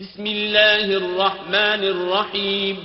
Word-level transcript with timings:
بسم 0.00 0.26
الله 0.26 0.96
الرحمن 0.96 1.80
الرحيم 1.84 2.76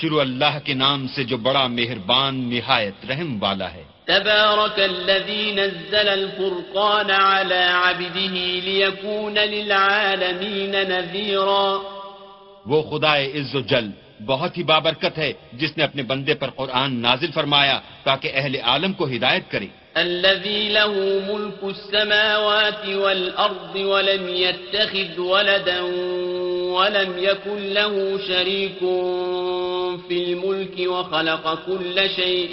شروع 0.00 0.20
اللہ 0.20 0.58
کے 0.64 0.74
نام 0.74 1.06
سے 1.14 1.24
جو 1.24 1.36
بڑا 1.36 1.66
مہربان 1.66 2.34
نہایت 2.50 3.04
رحم 3.10 3.42
والا 3.42 3.68
ہے۔ 3.74 3.84
تبارك 4.06 4.78
الذي 4.80 5.44
نزل 5.54 6.08
الفرقان 6.08 7.10
على 7.10 7.62
عبده 7.82 8.34
ليكون 8.64 9.34
للعالمين 9.34 10.74
نذيرا 10.88 11.78
وہ 12.66 12.82
خدا 12.90 13.14
عز 13.16 13.54
و 13.54 13.60
جل 13.60 13.90
بہت 14.26 14.58
ہی 14.58 14.62
بابرکت 14.62 15.18
ہے 15.18 15.32
جس 15.52 15.76
نے 15.76 15.84
اپنے 15.84 16.02
بندے 16.10 16.34
پر 16.34 16.50
قرآن 16.50 17.00
نازل 17.02 17.30
فرمایا 17.34 17.78
تاکہ 18.04 18.30
اہل 18.34 18.56
عالم 18.62 18.92
کو 18.92 19.04
ہدایت 19.14 19.50
کرے۔ 19.50 19.66
الذي 19.94 20.68
له 20.68 20.92
ملك 21.26 21.64
السماوات 21.64 22.86
والأرض 22.88 23.74
ولم 23.76 24.28
يتخذ 24.28 25.18
ولدا 25.18 25.80
ولم 26.72 27.18
يكن 27.18 27.58
له 27.58 28.18
شريك 28.26 28.80
في 30.08 30.16
الملك 30.24 30.76
وخلق 30.78 31.46
كل 31.66 31.96
شيء 32.16 32.52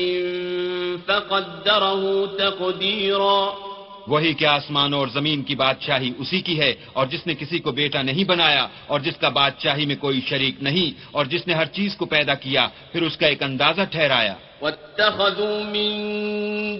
فقدره 1.05 2.25
تقديرا۔ 2.39 3.70
وہی 4.08 4.34
کہ 4.34 4.45
آسمانوں 4.45 4.99
اور 4.99 5.08
زمین 5.08 5.44
کی 5.44 5.55
بادشاہی 5.55 6.11
اسی 6.17 6.41
کی 6.41 6.59
ہے 6.59 6.73
اور 6.94 7.05
جس 7.08 7.27
نے 7.27 7.34
کسی 7.35 7.59
کو 7.59 7.71
بیٹا 7.71 8.02
نہیں 8.02 8.23
بنایا 8.23 8.67
اور 8.88 8.99
جس 8.99 9.17
کا 9.17 9.30
بادشاہی 9.30 9.85
میں 9.85 9.95
کوئی 9.95 10.22
شریک 10.30 10.55
نہیں 10.61 10.89
اور 11.11 11.25
جس 11.25 11.47
نے 11.47 11.53
ہر 11.53 11.66
چیز 11.66 11.95
کو 11.95 12.05
پیدا 12.05 12.33
کیا 12.33 12.67
پھر 12.91 13.02
اس 13.02 13.17
کا 13.17 13.27
ایک 13.27 13.44
اندازہ 13.44 13.81
ٹھہرایا۔ 13.91 14.33
واتخذوا 14.61 15.59
من 15.75 15.91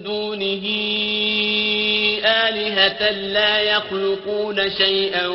دونه 0.04 0.64
آلهة 2.24 3.02
لا 3.36 3.52
يخلقون 3.58 4.58
شيئا 4.78 5.26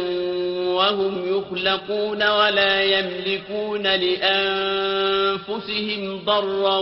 وهم 0.75 1.13
يخلقون 1.27 2.21
ولا 2.23 2.75
يملكون 2.83 3.85
لأنفسهم 4.05 5.45
ضرا 6.25 6.79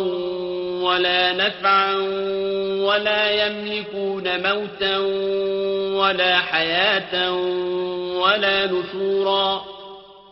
ولا 0.83 1.33
نفعا 1.33 1.95
ولا 2.87 3.23
يملكون 3.31 4.25
موتا 4.39 4.97
ولا 5.99 6.33
حياة 6.41 7.13
ولا 8.21 8.57
نشورا 8.65 9.47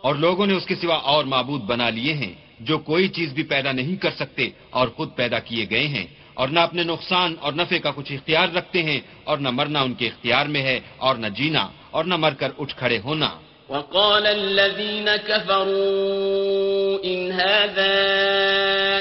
اور 0.04 0.16
لوگوں 0.16 0.46
نے 0.48 0.54
اس 0.54 0.66
کے 0.66 0.76
سوا 0.76 0.96
اور 0.96 1.24
معبود 1.26 1.62
بنا 1.62 1.90
لیے 1.90 2.14
ہیں 2.14 2.34
جو 2.62 2.76
کوئی 2.80 3.06
چیز 3.18 3.30
بھی 3.34 3.44
پیدا 3.44 3.72
نہیں 3.72 3.96
کر 4.02 4.12
سکتے 4.16 4.46
اور 4.72 4.88
خود 4.96 5.10
پیدا 5.16 5.40
کیے 5.40 5.66
گئے 5.70 5.88
ہیں 5.88 6.08
اور 6.34 6.48
نہ 6.48 6.60
اپنے 6.60 6.84
نقصان 6.84 7.36
اور 7.42 7.54
نفع 7.54 7.78
کا 7.84 7.92
کچھ 7.96 8.12
اختیار 8.12 8.48
رکھتے 8.56 8.80
ہیں 8.84 9.00
اور 9.30 9.38
نہ 9.38 9.50
مرنا 9.50 9.82
ان 9.82 9.94
کے 10.00 10.06
اختیار 10.08 10.46
میں 10.54 10.64
ہے 10.64 10.78
اور 10.98 11.16
نہ 11.16 11.30
جینا 11.38 11.64
اور 11.92 12.04
نہ 12.06 12.16
مر 12.24 12.34
کر 12.42 12.50
اٹھ 12.58 12.74
کھڑے 12.80 13.00
ہونا۔ 13.06 13.30
وقال 13.72 14.28
الذين 14.28 15.16
كفروا 15.16 17.00
إن 17.04 17.32
هذا 17.32 17.96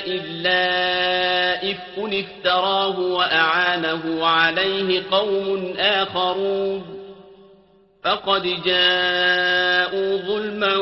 إلا 0.07 0.65
إفك 1.71 1.99
افتراه 1.99 2.99
وأعانه 2.99 4.27
عليه 4.27 5.03
قوم 5.11 5.75
آخرون 5.79 6.83
فقد 8.05 8.47
جاءوا 8.65 10.17
ظلما 10.27 10.75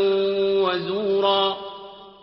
وزورا 0.64 1.56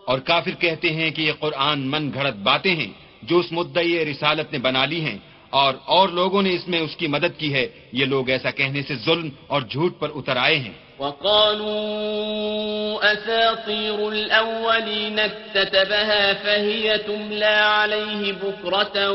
اور 0.06 0.20
کافر 0.20 0.52
کہتے 0.60 0.90
ہیں 0.90 1.12
کہ 1.12 1.22
یہ 1.22 1.34
قرآن 1.40 1.80
من 1.92 2.14
گھڑت 2.14 2.36
باتیں 2.36 2.76
ہیں 2.76 2.92
جو 3.22 3.40
اس 3.40 3.52
مدعی 3.52 4.06
رسالت 4.06 4.54
نے 4.54 4.60
بنا 4.60 4.86
لی 4.86 5.02
ہیں۔ 5.02 5.18
اور 5.50 5.74
اور 5.86 6.10
لوگوں 6.10 6.42
نے 6.42 6.54
اس 6.54 6.68
میں 6.68 6.80
اس 6.80 6.96
کی 6.96 7.08
مدد 7.08 7.40
کی 7.40 7.54
ہے۔ 7.54 7.68
یہ 7.92 8.06
لوگ 8.06 8.30
ایسا 8.30 8.52
کہنے 8.52 8.82
سے 8.84 8.96
ظلم 8.96 9.30
اور 9.48 9.62
جھوٹ 9.62 10.00
پر 10.00 10.10
اتر 10.16 10.38
آئے 10.38 10.58
ہیں۔ 10.58 10.74
وقالوا 11.00 11.84
أساطير 13.14 14.00
الأولين 14.00 15.20
اكتتبها 15.20 16.32
فهي 16.44 16.90
تملى 17.06 17.60
عليه 17.84 18.32
بكرة 18.42 19.14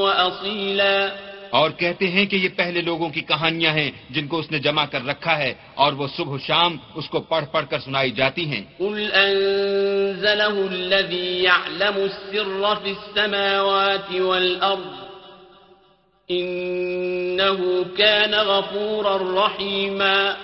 وأصيلا۔ 0.00 1.08
اور 1.50 1.70
کہتے 1.70 2.08
ہیں 2.08 2.26
کہ 2.26 2.36
یہ 2.36 2.48
پہلے 2.56 2.80
لوگوں 2.80 3.08
کی 3.08 3.20
کہانیاں 3.20 3.72
ہیں 3.72 3.90
جن 4.10 4.26
کو 4.26 4.38
اس 4.38 4.50
نے 4.50 4.58
جمع 4.58 4.84
کر 4.84 5.06
رکھا 5.06 5.38
ہے 5.38 5.54
اور 5.74 5.92
وہ 5.92 6.06
صبح 6.16 6.32
و 6.32 6.38
شام 6.38 6.76
اس 6.94 7.08
کو 7.08 7.20
پڑھ 7.20 7.44
پڑھ 7.52 7.66
کر 7.70 7.78
سنائی 7.78 8.10
جاتی 8.10 8.46
ہیں۔ 8.46 8.62
قل 8.78 9.08
انزله 9.12 10.66
الذي 10.70 11.44
يعلم 11.44 11.94
السر 11.94 12.74
في 12.82 12.90
السماوات 12.90 14.20
والارض 14.20 15.05
انه 16.30 17.82
كان 17.96 18.34
غفورا 18.34 19.18
رحيما 19.18 20.34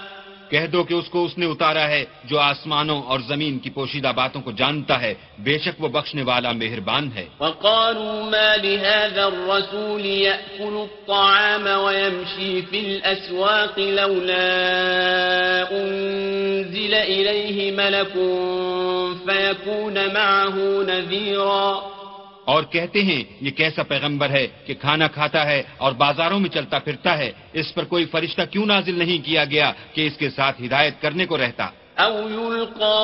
کہہ 0.51 0.67
دو 0.67 0.85
کہ 0.85 0.95
اس 0.95 1.09
کو 1.09 1.25
اس 1.25 1.39
نے 1.39 1.47
اتارا 1.47 1.89
ہے 1.89 2.05
جو 2.25 2.39
آسمانوں 2.39 3.03
اور 3.03 3.21
زمین 3.29 3.59
کی 3.59 3.71
پوشیدہ 3.71 4.13
باتوں 4.17 4.41
کو 4.41 4.51
جانتا 4.51 5.01
ہے۔ 5.03 5.15
بے 5.39 5.59
شک 5.59 5.83
وہ 5.83 5.89
بخشنے 5.89 6.23
والا 6.23 6.53
مہربان 6.53 7.09
ہے۔ 7.15 7.27
وقالوا 7.41 8.31
ما 8.31 8.57
لهذا 8.57 9.25
الرسول 9.25 10.05
يأكل 10.05 10.77
الطعام 10.83 11.67
ويمشي 11.85 12.61
في 12.71 12.79
الأسواق 12.79 13.79
لولا 13.79 14.49
أنزل 15.71 16.95
إليه 16.95 17.73
ملك 17.73 18.15
فيكون 19.27 20.15
معه 20.15 20.57
نذيرا 20.83 21.92
اور 22.45 22.63
کہتے 22.63 23.03
ہیں، 23.03 23.23
یہ 23.41 23.51
کیسا 23.51 23.83
پیغمبر 23.83 24.31
ہے 24.31 24.47
کہ 24.67 24.75
کھانا 24.75 25.07
کھاتا 25.07 25.47
ہے 25.47 25.63
اور 25.79 25.93
بازاروں 25.93 26.41
میں 26.41 26.51
چلتا 26.51 26.79
پھرتا 26.79 27.19
ہے؟ 27.19 27.31
اس 27.53 27.75
پر 27.75 27.85
کوئی 27.85 28.05
فرشتہ 28.05 28.43
کیوں 28.51 28.67
نازل 28.67 28.99
نہیں 28.99 29.19
کیا 29.25 29.45
گیا 29.45 29.73
کہ 29.95 30.07
اس 30.07 30.17
کے 30.17 30.31
ساتھ 30.31 30.63
ہدایت 30.63 31.01
کرنے 31.03 31.27
کو 31.27 31.39
رہتا؟ 31.39 31.71
او 31.99 32.29
يلقى 32.29 32.99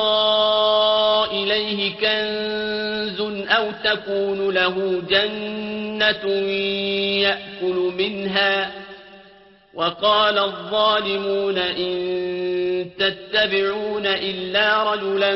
إليه 1.31 1.95
كنز 2.01 3.19
او 3.49 3.71
تكون 3.83 4.49
له 4.49 5.01
جنة 5.09 6.25
يأكل 7.21 7.77
منها 7.97 8.71
وقال 9.73 10.37
الظالمون 10.39 11.57
إن 11.57 12.89
تتبعون 12.99 14.05
إلا 14.05 14.93
رجلا 14.93 15.35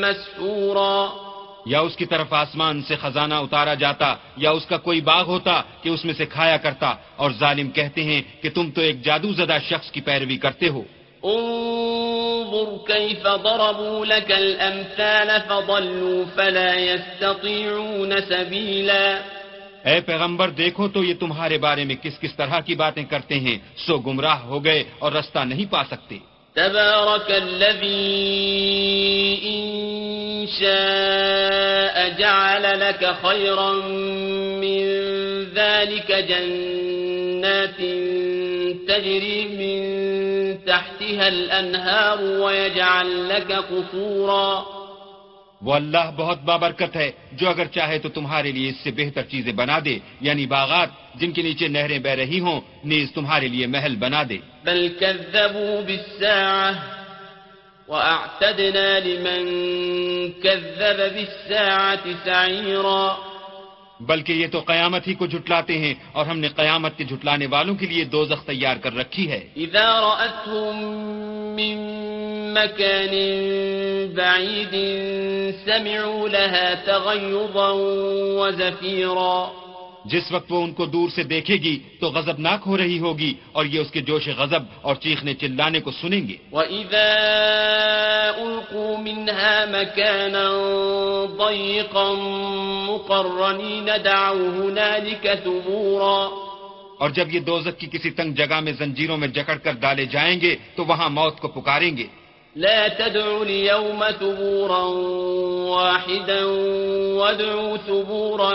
مسحورا 0.00 1.27
یا 1.66 1.80
اس 1.80 1.96
کی 1.96 2.06
طرف 2.06 2.32
آسمان 2.32 2.82
سے 2.82 2.96
خزانہ 2.96 3.34
اتارا 3.34 3.74
جاتا 3.74 4.14
یا 4.36 4.50
اس 4.50 4.66
کا 4.66 4.76
کوئی 4.76 5.00
باغ 5.00 5.26
ہوتا 5.26 5.62
کہ 5.82 5.88
اس 5.88 6.04
میں 6.04 6.14
سے 6.14 6.26
کھایا 6.26 6.56
کرتا 6.56 6.94
اور 7.16 7.30
ظالم 7.30 7.70
کہتے 7.70 8.02
ہیں 8.02 8.22
کہ 8.42 8.50
تم 8.50 8.70
تو 8.70 8.80
ایک 8.80 9.02
جادو 9.02 9.32
زدہ 9.32 9.58
شخص 9.68 9.90
کی 9.90 10.00
پیروی 10.00 10.36
کرتے 10.36 10.68
ہو۔ 10.68 10.82
انظر 11.22 12.86
كيف 12.86 13.22
ضربوا 13.22 14.04
لك 14.04 14.30
الأمثال 14.32 15.30
فضلوا 15.48 16.24
فلا 16.34 16.70
يستطيعون 16.74 18.12
سبيلا 18.28 19.18
اے 19.84 20.00
پیغمبر 20.00 20.50
دیکھو 20.50 20.88
تو 20.88 21.04
یہ 21.04 21.14
تمہارے 21.14 21.58
بارے 21.58 21.84
میں 21.84 21.94
کس 22.02 22.18
کس 22.18 22.34
طرح 22.34 22.60
کی 22.60 22.74
باتیں 22.74 23.04
کرتے 23.04 23.40
ہیں 23.40 23.58
سو 23.76 23.98
گمراہ 23.98 24.38
ہو 24.38 24.64
گئے 24.64 24.84
اور 24.98 25.12
رستہ 25.12 25.38
نہیں 25.38 25.72
پا 25.72 25.82
سکتے۔ 25.84 26.18
تبارك 26.54 27.30
الذي 27.30 27.88
إن 29.44 30.46
شاء 30.60 32.18
جعل 32.18 32.80
لك 32.80 33.14
خيرا 33.26 33.72
من 34.62 34.88
ذلك 35.54 36.12
جنات 36.12 37.76
تجري 38.88 39.44
من 39.44 39.78
تحتها 40.64 41.28
الأنهار 41.28 42.22
ويجعل 42.22 43.28
لك 43.28 43.52
قصورا 43.52 44.77
وہ 45.62 45.74
اللہ 45.74 46.10
بہت 46.16 46.42
بابرکت 46.42 46.96
ہے 46.96 47.10
جو 47.32 47.48
اگر 47.48 47.64
چاہے 47.66 47.98
تو 47.98 48.08
تمہارے 48.08 48.52
لیے 48.52 48.68
اس 48.68 48.76
سے 48.84 48.90
بہتر 48.90 49.22
چیزیں 49.22 49.52
بنا 49.52 49.78
دے 49.84 49.98
یعنی 50.20 50.46
باغات 50.46 50.88
جن 51.14 51.32
کے 51.32 51.42
نیچے 51.42 51.68
نہریں 51.68 51.98
بہ 51.98 52.08
رہی 52.08 52.40
ہوں 52.40 52.60
نیز 52.84 53.12
تمہارے 53.12 53.48
لیے 53.48 53.66
محل 53.66 53.96
بنا 53.96 54.22
دے۔ 54.28 54.38
بل 54.64 54.88
كذبوا 55.00 55.80
بالساعة 55.80 56.72
وأعتدنا 57.88 58.98
لمن 59.04 59.46
كذب 60.42 60.98
بالساعة 61.14 62.10
سعيرا۔ 62.24 63.16
بلکہ 64.00 64.32
یہ 64.32 64.46
تو 64.46 64.60
قیامت 64.60 65.08
ہی 65.08 65.14
کو 65.14 65.26
جھٹلاتے 65.26 65.78
ہیں 65.78 65.94
اور 66.12 66.26
ہم 66.26 66.38
نے 66.38 66.48
قیامت 66.48 66.98
کے 66.98 67.04
جھٹلانے 67.04 67.46
والوں 67.46 67.74
کے 67.74 67.86
لیے 67.86 68.04
دوزخ 68.04 68.44
تیار 68.44 68.76
کر 68.76 68.96
رکھی 68.96 69.30
ہے۔ 69.30 69.48
اذا 69.56 70.00
رأتهم 70.00 70.78
من 71.54 72.07
مكان 72.58 73.14
بعيد 74.14 74.74
سمعوا 75.66 76.28
لها 76.28 76.74
تغيظا 76.74 77.70
وزفيرا 78.40 79.40
جس 80.04 80.32
وقت 80.32 80.52
وہ 80.52 80.62
ان 80.62 80.72
کو 80.72 80.84
دور 80.86 81.08
سے 81.14 81.22
دیکھے 81.22 81.54
گی 81.54 81.78
تو 82.00 82.06
غضبناک 82.10 82.60
ہو 82.66 82.76
رہی 82.76 82.98
ہوگی 82.98 83.32
اور 83.52 83.64
یہ 83.64 83.80
اس 83.80 83.90
کے 83.90 84.00
جوش 84.00 84.28
غضب 84.28 84.62
اور 84.82 84.94
چیخنے 84.94 85.34
چلانے 85.34 85.80
کو 85.80 85.90
سنیں 85.90 86.28
گے۔ 86.28 86.36
وَإِذَا 86.52 87.10
أُلْقُوا 88.42 88.94
مِنْهَا 89.00 89.54
مَكَانًا 89.76 90.46
ضَيِّقًا 91.40 92.12
مُقَرَّنِينَ 92.90 93.86
دَعَوْا 94.04 94.48
هُنَالِكَ 94.60 95.24
ثُبُورًا 95.44 96.20
اور 97.00 97.10
جب 97.10 97.34
یہ 97.34 97.40
دوزک 97.40 97.78
کی 97.78 97.86
کسی 97.86 98.10
تنگ 98.10 98.32
جگہ 98.32 98.60
میں 98.60 98.72
زنجیروں 98.72 99.16
میں 99.16 99.28
جکڑ 99.28 99.56
کر 99.64 99.72
ڈالے 99.72 100.04
جائیں 100.04 100.40
گے 100.40 100.56
تو 100.76 100.84
وہاں 100.84 101.10
موت 101.10 101.40
کو 101.40 101.48
پکاریں 101.48 101.96
گے۔ 101.96 102.06
لا 102.56 102.88
تدعوا 102.88 103.44
اليوم 103.44 104.04
ثبورا 104.20 104.82
واحدا 105.70 106.44
وادعوا 107.14 107.76
ثبورا 107.86 108.52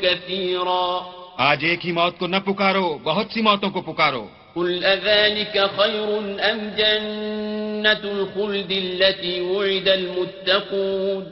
كثيرا. 0.00 1.00
آج 1.38 1.64
ایک 1.64 1.86
ہی 1.86 1.92
موت 1.92 2.18
کو 2.18 2.26
نہ 2.26 2.36
پکارو 2.36 2.98
بہت 3.02 3.26
سی 3.34 3.42
موتوں 3.42 3.70
کو 3.70 3.80
پکارو۔ 3.80 4.26
قل 4.54 4.84
أذلك 4.84 5.58
خير 5.76 6.18
أم 6.52 6.58
جنة 6.76 8.10
الخلد 8.10 8.70
التي 8.70 9.40
وعد 9.40 9.88
المتقون؟ 9.88 11.24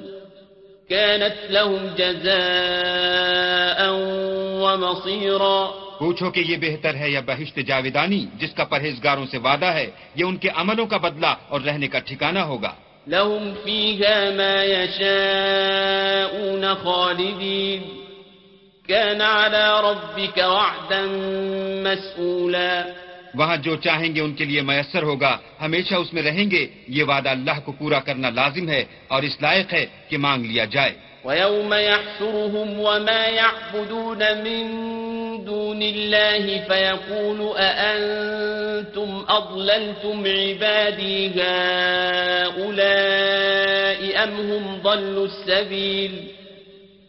كانت 0.91 1.51
لهم 1.51 1.87
جزاء 1.97 2.39
ومصيرا. 4.63 5.88
پوچھو 5.99 6.31
کہ 6.31 6.41
یہ 6.41 6.57
بہتر 6.57 6.95
ہے 6.95 7.11
یا 7.11 7.21
بہشت 7.27 7.59
جاویدانی 7.67 8.27
جس 8.35 8.51
کا 8.51 8.65
پرہیزگاروں 8.65 9.27
سے 9.27 9.39
وعدہ 9.39 9.65
ہے 9.65 9.91
یہ 10.15 10.25
ان 10.25 10.37
کے 10.37 10.49
عملوں 10.55 10.87
کا 10.87 10.97
بدلہ 10.97 11.35
اور 11.49 11.61
رہنے 11.61 11.89
کا 11.89 11.99
ٹھکانہ 11.99 12.39
ہوگا۔ 12.39 12.75
لهم 13.09 13.51
فيها 13.65 14.37
ما 14.37 14.63
يشاءون 14.63 16.65
خالدين۔ 16.85 18.05
كان 18.89 19.21
على 19.21 19.81
ربك 19.81 20.39
وعدا 20.39 21.07
مسئولا۔ 21.83 22.83
وہاں 23.35 23.57
جو 23.57 23.77
چاہیں 23.77 24.15
گے 24.15 24.21
ان 24.21 24.35
کے 24.35 24.45
لیے 24.45 24.61
میسر 24.61 25.03
ہوگا۔ 25.03 25.39
ہمیشہ 25.61 25.95
اس 25.95 26.13
میں 26.13 26.23
رہیں 26.23 26.51
گے۔ 26.51 26.67
یہ 26.89 27.05
وعدہ 27.05 27.29
اللہ 27.29 27.61
کو 27.65 27.73
پورا 27.73 28.01
کرنا 28.01 28.31
لازم 28.31 28.69
ہے 28.69 28.85
اور 29.09 29.23
اس 29.23 29.43
لائق 29.43 29.75
ہے 29.75 29.87
کہ 30.09 30.19
مانگ 30.19 30.45
لیا 30.45 30.65
جائے۔ 30.65 30.95
ويوم 31.25 31.75
يحشرهم 31.75 32.81
وما 32.81 33.29
يعبدون 33.29 34.19
من 34.19 35.18
دون 35.45 35.83
الله 35.83 36.45
فيقول 36.69 37.41
أأنتم 37.59 39.25
أضللتم 39.29 40.17
عبادي 40.27 41.31
هؤلاء 42.49 44.01
أم 44.25 44.35
هم 44.51 44.65
ضلوا 44.83 45.27
السبيل؟ 45.27 46.13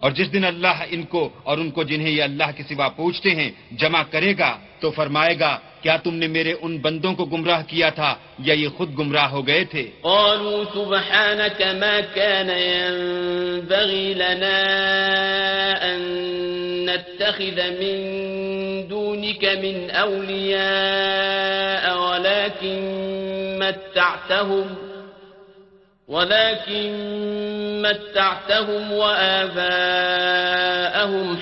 اور 0.02 0.12
جس 0.12 0.28
دن 0.34 0.44
اللہ 0.46 0.78
ان 0.92 1.04
کو 1.04 1.22
اور 1.44 1.58
ان 1.58 1.70
کو 1.72 1.84
جنہیں 1.84 2.12
یہ 2.12 2.24
اللہ 2.24 2.50
کے 2.58 2.64
سوا 2.64 2.88
پوچھتے 3.00 3.30
ہیں 3.36 3.50
جمع 3.80 4.04
کرے 4.12 4.34
گا 4.40 4.52
تو 4.82 4.92
فرمائے 4.92 5.36
گا 5.40 5.58
کیا 5.82 5.96
تم 6.04 6.14
نے 6.16 6.28
میرے 6.28 6.54
ان 6.62 6.78
بندوں 6.82 7.14
کو 7.16 7.26
گمراہ 7.26 7.62
کیا 7.68 7.90
تھا 7.90 8.12
یا 8.48 8.54
یہ 8.54 8.70
خود 8.78 8.90
گمراہ 9.00 9.28
ہو 9.32 9.42
گئے 9.48 9.64
تھے؟ 9.66 9.84
قالوا 10.04 10.66
سبحانك 10.74 11.62
ما 11.62 12.00
كان 12.00 12.50
ينبغي 12.50 14.14
لنا 14.14 14.60
أن 15.84 16.02
نتخذ 16.90 17.58
من 17.82 17.96
دونك 18.88 19.44
من 19.64 19.76
أولياء 19.92 21.84
ولكن 22.02 22.80
متعتهم 23.60 24.68
ولكن 26.08 26.92
متعتهم 27.82 28.84
وآباءهم 28.92 30.08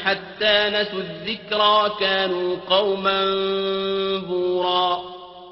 حتى 0.03 0.55
نسوا 0.73 1.01
الذكرى 1.01 1.79
كانوا 1.99 2.49
قوما 2.69 3.19
بورا. 4.27 4.89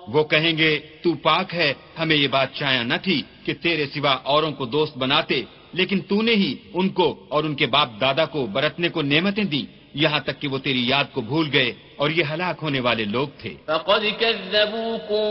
وہ 0.08 0.24
کہیں 0.24 0.54
گے، 0.58 0.74
تو 1.04 1.10
پاک 1.24 1.48
ہے، 1.54 1.74
ہمیں 2.00 2.16
یہ 2.16 2.28
بات 2.28 2.50
چاہیا 2.54 2.84
نہ 2.84 2.98
تھی 3.04 3.18
کہ 3.46 3.52
تیرے 3.64 3.86
سوا 3.94 4.14
اوروں 4.32 4.52
کو 4.52 4.66
دوست 4.66 4.94
بناتے، 4.98 5.38
لیکن 5.74 5.98
تو 6.10 6.18
نے 6.22 6.36
ہی 6.42 6.52
ان 6.74 6.88
کو 6.98 7.08
اور 7.34 7.42
ان 7.44 7.54
کے 7.60 7.66
باپ 7.68 7.90
دادا 8.02 8.26
کو 8.34 8.40
برتنے 8.56 8.88
کو 8.96 9.00
نعمتیں 9.02 9.44
دی 9.44 9.64
یہاں 9.96 10.20
تک 10.20 10.40
کہ 10.42 10.48
وہ 10.48 10.58
تیری 10.58 10.88
یاد 10.88 11.14
کو 11.14 11.22
بھول 11.22 11.50
گئے 11.54 11.72
اور 11.98 12.10
یہ 12.10 12.24
ہلاک 12.32 12.64
ہونے 12.64 12.80
والے 12.80 13.06
لوگ 13.06 13.28
تھے 13.42 13.54
فقد 13.68 14.06
كذبوكم 14.20 15.30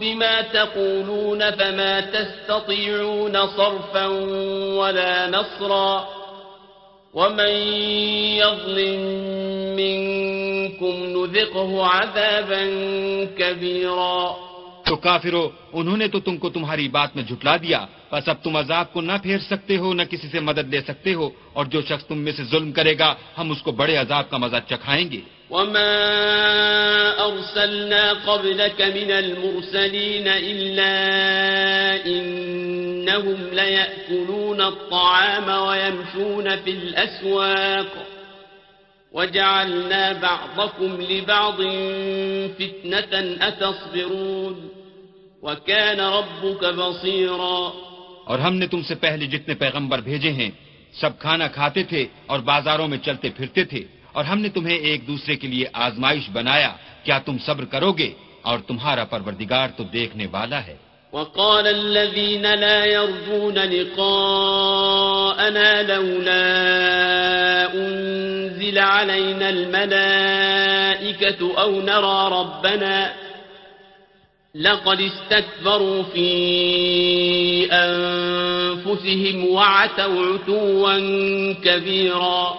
بما 0.00 0.40
تقولون 0.42 1.50
فما 1.50 2.00
تَسْتَطِعُونَ 2.00 3.46
صرفا 3.56 4.06
ولا 4.76 5.26
نصرا 5.26 6.08
ومن 7.14 7.54
يظلم 8.36 9.00
منكم 9.76 10.94
نذقه 11.06 11.86
عذابا 11.86 12.64
كبيرا 13.38 14.49
تو 14.90 14.96
کافرو 14.98 15.42
انہوں 15.72 15.96
نے 15.96 16.06
تو 16.08 16.18
تم 16.20 16.36
کو 16.36 16.48
تمہاری 16.50 16.88
بات 16.90 17.16
میں 17.16 17.22
جھٹلا 17.24 17.56
دیا 17.56 17.84
بس 18.12 18.28
اب 18.28 18.42
تم 18.42 18.56
عذاب 18.56 18.92
کو 18.92 19.00
نہ 19.00 19.16
پھیر 19.22 19.38
سکتے 19.40 19.76
ہو 19.76 19.92
نہ 19.94 20.02
کسی 20.10 20.28
سے 20.28 20.40
مدد 20.42 20.74
لے 20.74 20.80
سکتے 20.82 21.12
ہو 21.14 21.28
اور 21.54 21.66
جو 21.66 21.80
شخص 21.82 22.04
تم 22.06 22.18
میں 22.18 22.32
سے 22.32 22.44
ظلم 22.50 22.72
کرے 22.72 22.94
گا 22.98 23.10
ہم 23.38 23.50
اس 23.50 23.62
کو 23.62 23.72
بڑے 23.72 23.96
عذاب 23.96 24.30
کا 24.30 24.36
مزہ 24.36 24.60
چکھائیں 24.68 25.10
گے 25.12 25.20
وما 25.50 25.94
أرسلنا 27.20 28.12
قبلك 28.12 28.80
من 28.80 29.10
المرسلين 29.12 30.28
إلا 30.28 30.94
إنهم 32.06 33.38
ليأكلون 33.52 34.60
الطعام 34.62 35.48
ويمشون 35.66 36.56
في 36.56 36.70
الأسواق 36.72 37.92
وجعلنا 39.12 40.12
بعضكم 40.12 41.00
لبعض 41.02 41.62
فتنة 42.50 43.36
أتصبرون 43.40 44.79
وَكَانَ 45.42 46.02
رَبُّكَ 46.02 46.66
بَصِيرًا. 46.66 47.70
اور 48.24 48.38
ہم 48.38 48.54
نے 48.54 48.66
تم 48.66 48.82
سے 48.82 48.94
پہلے 48.94 49.26
جتنے 49.26 49.54
پیغمبر 49.54 49.98
بھیجے 49.98 50.32
ہیں 50.32 50.50
سب 51.00 51.18
کھانا 51.18 51.48
کھاتے 51.48 51.82
تھے 51.82 52.06
اور 52.26 52.40
بازاروں 52.40 52.88
میں 52.88 52.98
چلتے 52.98 53.28
پھرتے 53.36 53.64
تھے۔ 53.64 53.84
اور 54.12 54.24
ہم 54.24 54.40
نے 54.40 54.48
تمہیں 54.48 54.78
ایک 54.78 55.06
دوسرے 55.06 55.36
کے 55.36 55.48
لیے 55.48 55.66
آزمائش 55.72 56.22
بنایا 56.32 56.72
کیا 57.04 57.18
تم 57.18 57.38
صبر 57.38 57.64
کرو 57.64 57.92
گے؟ 57.92 58.12
اور 58.42 58.58
تمہارا 58.58 59.04
پروردگار 59.04 59.68
تو 59.76 59.84
دیکھنے 59.84 60.26
والا 60.30 60.66
ہے۔ 60.66 60.76
وقال 61.12 61.66
الذين 61.66 62.42
لا 62.42 62.84
يرجون 62.84 63.54
لقاءنا 63.54 65.82
لولا 65.82 66.40
أنزل 67.74 68.78
علينا 68.78 69.48
الملائكة 69.48 71.58
أو 71.58 71.70
نرى 71.70 72.30
ربنا 72.30 73.29
لقد 74.54 75.00
استكبروا 75.00 76.02
في 76.02 76.28
أنفسهم 77.72 79.44
وعتوا 79.44 80.34
عتوا 80.34 80.98
كبيرا 81.64 82.54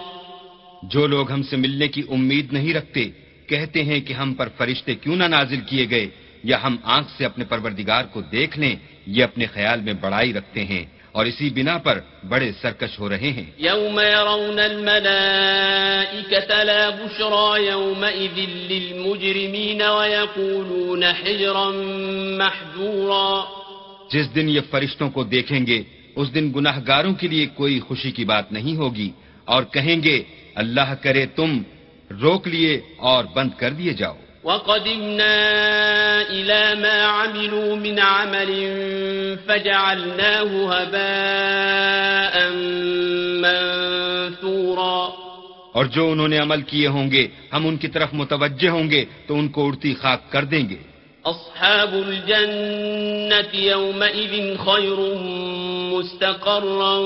جو 0.82 1.06
لوگ 1.06 1.30
ہم 1.30 1.42
سے 1.42 1.56
ملنے 1.56 1.88
کی 1.88 2.02
امید 2.10 2.52
نہیں 2.52 2.74
رکھتے، 2.74 3.10
کہتے 3.46 3.82
ہیں 3.84 4.00
کہ 4.00 4.12
ہم 4.12 4.34
پر 4.34 4.48
فرشتے 4.56 4.94
کیوں 4.94 5.16
نہ 5.16 5.24
نازل 5.24 5.60
کیے 5.66 5.90
گئے، 5.90 6.06
یا 6.44 6.62
ہم 6.62 6.76
آنکھ 6.82 7.10
سے 7.18 7.24
اپنے 7.24 7.44
پروردگار 7.44 8.04
کو 8.04 8.20
دیکھ 8.20 8.58
لیں، 8.58 8.76
یہ 9.06 9.24
اپنے 9.24 9.46
خیال 9.46 9.80
میں 9.80 9.92
بڑائی 9.92 10.32
رکھتے 10.32 10.64
ہیں۔ 10.64 10.84
اور 11.12 11.26
اسی 11.26 11.50
بنا 11.50 11.78
پر 11.78 12.00
بڑے 12.28 12.52
سرکش 12.52 13.00
ہو 13.00 13.08
رہے 13.08 13.18
ہیں۔ 13.18 13.50
يوم 13.60 14.00
يرون 14.00 14.58
الملائكة 14.58 16.64
لا 16.64 16.88
بشرى 16.88 17.66
يومئذ 17.66 18.70
للمجرمين 18.70 19.82
ويقولون 19.82 21.02
حجرا 21.02 21.70
محجورا۔ 22.38 23.44
جس 24.10 24.34
دن 24.34 24.48
یہ 24.48 24.60
فرشتوں 24.70 25.10
کو 25.10 25.24
دیکھیں 25.24 25.66
گے 25.66 25.82
اس 26.16 26.34
دن 26.34 26.52
گناہ 26.56 26.78
گاروں 26.86 27.14
کے 27.14 27.28
لیے 27.28 27.46
کوئی 27.46 27.80
خوشی 27.80 28.10
کی 28.10 28.24
بات 28.24 28.52
نہیں 28.52 28.76
ہوگی 28.76 29.10
اور 29.44 29.62
کہیں 29.62 30.02
گے 30.02 30.22
اللہ 30.54 30.94
کرے 31.02 31.26
تم 31.26 31.62
روک 32.22 32.48
لیے 32.48 32.80
اور 32.98 33.24
بند 33.24 33.50
کر 33.58 33.70
دیے 33.70 33.92
جاؤ۔ 33.92 34.16
وقدمنا 34.44 35.36
إلى 36.30 36.74
ما 36.74 37.02
عملوا 37.02 37.76
من 37.76 37.98
عمل 37.98 38.50
فجعلناه 39.46 40.50
هباء 40.72 42.34
منثورا. 43.42 45.12
اور 45.72 45.84
جو 45.84 46.10
انہوں 46.10 46.28
نے 46.28 46.38
عمل 46.38 46.62
کیے 46.62 46.88
ہوں 46.88 47.10
گے 47.10 47.28
ہم 47.52 47.66
ان 47.66 47.76
کی 47.76 47.88
طرف 47.88 48.08
متوجہ 48.12 48.68
ہوں 48.68 48.90
گے 48.90 49.04
تو 49.26 49.34
ان 49.38 49.48
کو 49.48 49.66
اڑتی 49.66 49.94
خاک 49.94 50.20
کر 50.32 50.44
دیں 50.44 50.68
گے 50.68 50.76
أصحاب 51.24 51.94
الجنة 51.94 53.52
يومئذ 53.54 54.56
خير 54.58 54.98
مستقرا 55.92 56.96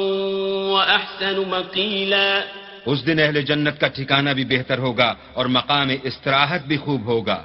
وأحسن 0.72 1.36
مقيلا. 1.50 2.42
اس 2.86 2.98
دن 3.06 3.18
اہل 3.20 3.36
جنت 3.42 3.76
کا 3.80 3.88
ٹھکانہ 3.88 4.30
بھی 4.30 4.44
بہتر 4.44 4.78
ہوگا 4.78 5.10
اور 5.34 5.46
مقام 5.58 5.88
استراحت 6.02 6.62
بھی 6.66 6.76
خوب 6.76 7.02
ہوگا 7.06 7.40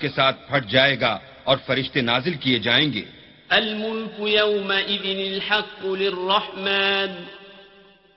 کے 0.00 0.08
ساتھ 0.08 0.36
پھٹ 0.48 0.62
جائے 0.70 0.96
گا 1.00 1.18
اور 1.44 1.56
فرشتے 1.66 2.00
نازل 2.00 2.34
کیے 2.34 2.58
جائیں 2.58 2.92
گے۔ 2.92 3.04
الملك 3.50 4.20
يومئذ 4.20 5.04
الحق 5.04 5.86
للرحمن 5.86 7.10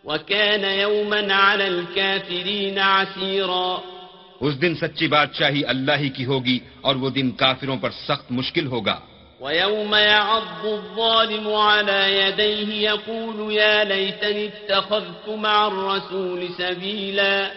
وكان 0.04 0.64
يوما 0.64 1.34
على 1.34 1.68
الكافرين 1.68 2.80
عسيرا 2.80 3.99
اس 4.42 4.62
دن 4.62 4.76
سچی 4.76 5.08
بادشاہی 5.08 5.66
اللہ 5.66 5.98
ہی 6.00 6.10
کی 6.10 6.26
ہوگی 6.26 6.60
اور 6.82 6.96
وہ 6.96 7.10
دن 7.10 7.32
کافروں 7.32 7.78
پر 7.78 7.90
سخت 7.90 8.32
مشکل 8.32 8.68
ہوگا۔ 8.68 9.00
ويوم 9.42 9.96
يعض 9.96 10.66
الظالم 10.66 11.48
على 11.54 12.00
يديه 12.20 12.70
يقول 12.92 13.54
يا 13.54 13.84
ليتني 13.84 14.46
اتخذت 14.46 15.30
مع 15.30 15.58
الرسول 15.66 16.48
سبيلا 16.58 17.48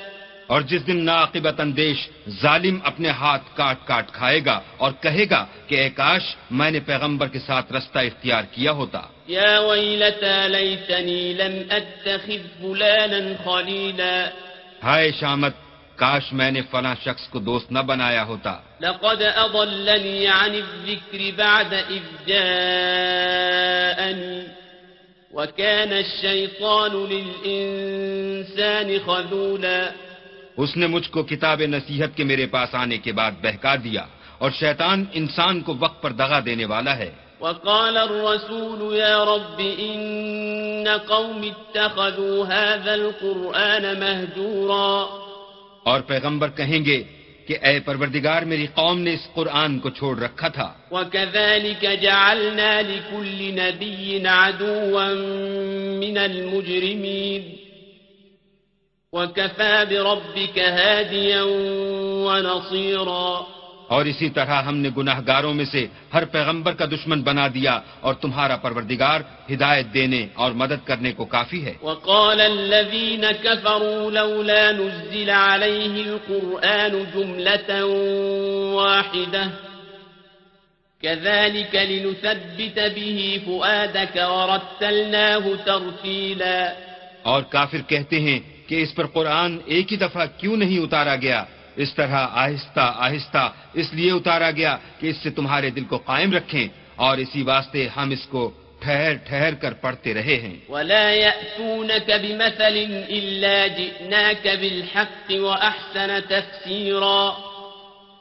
اور 0.46 0.60
جس 0.60 0.86
دن 0.86 1.04
ناقبت 1.04 1.60
اندیش 1.60 2.08
ظالم 2.42 2.78
اپنے 2.84 3.08
ہاتھ 3.08 3.42
کاٹ 3.54 3.76
کاٹ 3.86 4.12
کھائے 4.12 4.40
گا 4.46 4.60
اور 4.76 4.92
کہے 5.00 5.24
گا 5.30 5.44
کہ 5.66 5.74
اے 5.74 5.88
کاش 5.90 6.36
میں 6.50 6.70
نے 6.70 6.80
پیغمبر 6.80 7.28
کے 7.28 7.38
ساتھ 7.38 7.72
رستہ 7.72 7.98
اختیار 7.98 8.42
کیا 8.50 8.72
ہوتا۔ 8.72 9.00
يا 9.28 9.58
ويلتى 9.58 10.36
ليتني 10.48 11.32
لم 11.32 11.54
أتخذ 11.70 12.42
فلانا 12.60 13.20
خليلا 13.44 14.14
ہائے 14.82 15.10
شامت 15.20 15.54
کاش 16.02 16.32
میں 16.32 16.50
نے 16.50 16.60
فلاں 16.70 16.94
شخص 17.04 17.28
کو 17.28 17.38
دوست 17.38 17.72
نہ 17.72 17.78
بنایا 17.78 18.24
ہوتا۔ 18.24 18.58
لقد 18.80 19.22
أضلني 19.36 20.26
عن 20.26 20.50
الذكر 20.50 21.18
بعد 21.36 21.72
إذ 21.72 22.26
جاءني 22.26 24.40
وكان 25.32 25.92
الشيطان 25.92 27.06
للإنسان 27.10 28.98
خذولا. 29.04 29.90
اس 30.56 30.76
نے 30.76 30.86
مجھ 30.86 31.10
کو 31.10 31.22
کتاب 31.22 31.62
نصیحت 31.62 32.16
کے 32.16 32.24
میرے 32.24 32.46
پاس 32.46 32.74
آنے 32.74 32.98
کے 32.98 33.12
بعد 33.12 33.32
بہکا 33.42 33.76
دیا 33.76 34.04
اور 34.38 34.50
شیطان 34.50 35.04
انسان 35.12 35.60
کو 35.60 35.76
وقت 35.80 36.02
پر 36.02 36.10
دغا 36.10 36.40
دینے 36.46 36.64
والا 36.64 36.96
ہے۔ 36.96 37.10
وقال 37.40 37.96
الرسول 37.96 38.96
يا 38.96 39.24
رب 39.24 39.58
إن 39.58 40.88
قوم 41.06 41.42
اتخذوا 41.42 42.48
هذا 42.48 42.92
القرآن 42.92 44.00
مهجورا. 44.00 45.22
اور 45.84 46.00
پیغمبر 46.00 46.48
کہیں 46.48 46.84
گے 46.84 47.02
کہ 47.46 47.56
اے 47.62 47.80
پروردگار، 47.80 48.42
میری 48.42 48.66
قوم 48.74 48.98
نے 48.98 49.14
اس 49.14 49.28
قرآن 49.34 49.78
کو 49.78 49.90
چھوڑ 49.90 50.18
رکھا 50.18 50.48
تھا۔ 50.48 50.74
وَكَذَلِكَ 50.90 51.86
جَعَلْنَا 52.00 52.80
لِكُلِّ 52.80 53.52
نبي 53.52 54.26
عَدُوًا 54.26 55.12
مِّنَ 55.98 56.18
الْمُجْرِمِينَ۔ 56.18 57.62
وَكَفَى 59.12 59.84
بِرَبِّكَ 59.88 60.60
هَادِيًا 60.60 61.42
وَنَصِيرًا۔ 62.26 63.44
اور 63.92 64.04
اسی 64.04 64.30
طرح 64.30 64.62
ہم 64.62 64.76
نے 64.76 64.88
گناہ 64.96 65.20
گاروں 65.26 65.54
میں 65.54 65.64
سے 65.64 65.86
ہر 66.14 66.24
پیغمبر 66.24 66.72
کا 66.72 66.84
دشمن 66.84 67.22
بنا 67.22 67.48
دیا 67.48 67.80
اور 68.00 68.14
تمہارا 68.14 68.56
پروردگار 68.56 69.20
ہدایت 69.52 69.86
دینے 69.94 70.26
اور 70.34 70.52
مدد 70.52 70.86
کرنے 70.86 71.12
کو 71.12 71.24
کافی 71.24 71.64
ہے۔ 71.64 71.74
وقال 71.82 72.40
الذين 72.40 73.24
كفروا 73.42 74.10
لولا 74.10 74.70
نزل 74.70 75.30
عليه 75.30 76.08
القرآن 76.08 77.04
جملة 77.14 77.88
واحدة. 78.74 79.48
كذلك 81.02 81.74
لنثبت 81.74 82.78
به 82.78 83.36
فؤادك 83.44 84.16
ورتلناه 84.16 85.48
ترتيلا. 85.64 86.72
اور 87.22 87.42
کافر 87.42 87.78
کہتے 87.86 88.20
ہیں 88.20 88.40
کہ 88.66 88.82
اس 88.82 88.94
پر 88.94 89.06
قرآن 89.06 89.58
ایک 89.66 89.92
ہی 89.92 89.96
دفعہ 89.96 90.26
کیوں 90.36 90.56
نہیں 90.56 90.78
اتارا 90.78 91.16
گیا؟ 91.16 91.44
اس 91.76 91.94
طرح 91.94 92.26
آہستہ 92.30 92.94
آہستہ 92.96 93.52
اس 93.72 93.92
لیے 93.92 94.12
اتارا 94.12 94.50
گیا 94.50 94.76
کہ 95.00 95.06
اس 95.06 95.16
سے 95.16 95.30
تمہارے 95.30 95.70
دل 95.70 95.84
کو 95.84 95.98
قائم 95.98 96.32
رکھیں 96.32 96.68
اور 96.96 97.18
اسی 97.18 97.42
واسطے 97.42 97.88
ہم 97.88 98.10
اس 98.10 98.26
کو 98.26 98.50
ٹھہر 98.80 99.14
ٹھہر 99.14 99.54
کر 99.54 99.72
پڑھتے 99.72 100.14
رہے 100.14 100.36
ہیں۔ 100.36 100.56
ولا 100.68 101.10
يأتونك 101.10 102.10
بمثل 102.10 102.76
إلا 103.08 103.66
جئناك 103.66 104.46
بالحق 104.60 105.32
وأحسن 105.32 106.18
تفسيرا۔ 106.28 107.48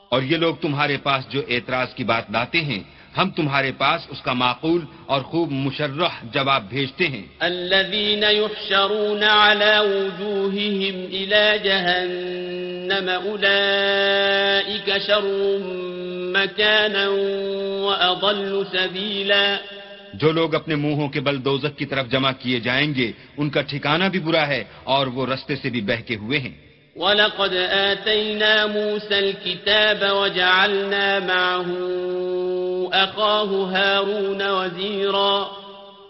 اور 0.09 0.21
یہ 0.21 0.37
لوگ 0.37 0.55
تمہارے 0.55 0.97
پاس 0.97 1.29
جو 1.29 1.41
اعتراض 1.49 1.93
کی 1.93 2.03
بات 2.03 2.31
لاتے 2.31 2.61
ہیں 2.61 2.83
ہم 3.17 3.29
تمہارے 3.29 3.71
پاس 3.71 4.01
اس 4.09 4.21
کا 4.21 4.33
معقول 4.33 4.85
اور 5.05 5.21
خوب 5.21 5.51
مشرح 5.51 6.09
جواب 6.33 6.69
بھیجتے 6.69 7.07
ہیں۔ 7.07 7.25
الذين 7.39 8.23
يحشرون 8.23 9.23
على 9.23 9.75
وجوههم 9.81 11.05
إلى 11.05 11.57
جهنم 11.63 13.09
أولئك 13.23 14.89
شر 15.05 15.57
مكانا 16.33 17.07
وأضل 17.83 18.63
سبيلا۔ 18.71 19.57
جو 20.13 20.31
لوگ 20.31 20.55
اپنے 20.55 20.75
منہوں 20.75 21.09
کے 21.09 21.19
بل 21.19 21.45
دوزخ 21.45 21.77
کی 21.77 21.85
طرف 21.85 22.07
جمع 22.09 22.31
کیے 22.39 22.59
جائیں 22.59 22.95
گے 22.95 23.11
ان 23.37 23.49
کا 23.49 23.61
ٹھکانہ 23.61 24.03
بھی 24.03 24.19
برا 24.19 24.47
ہے 24.47 24.63
اور 24.83 25.07
وہ 25.07 25.25
رستے 25.25 25.55
سے 25.55 25.69
بھی 25.69 25.81
بہکے 25.81 26.15
ہوئے 26.15 26.39
ہیں۔ 26.39 26.70
ولقد 26.95 27.53
آتينا 27.71 28.67
موسى 28.67 29.15
الكتاب 29.15 30.01
وجعلنا 30.03 31.19
معه 31.19 31.69
أخاه 32.93 33.51
هارون 33.73 34.41
وزيرا 34.41 35.45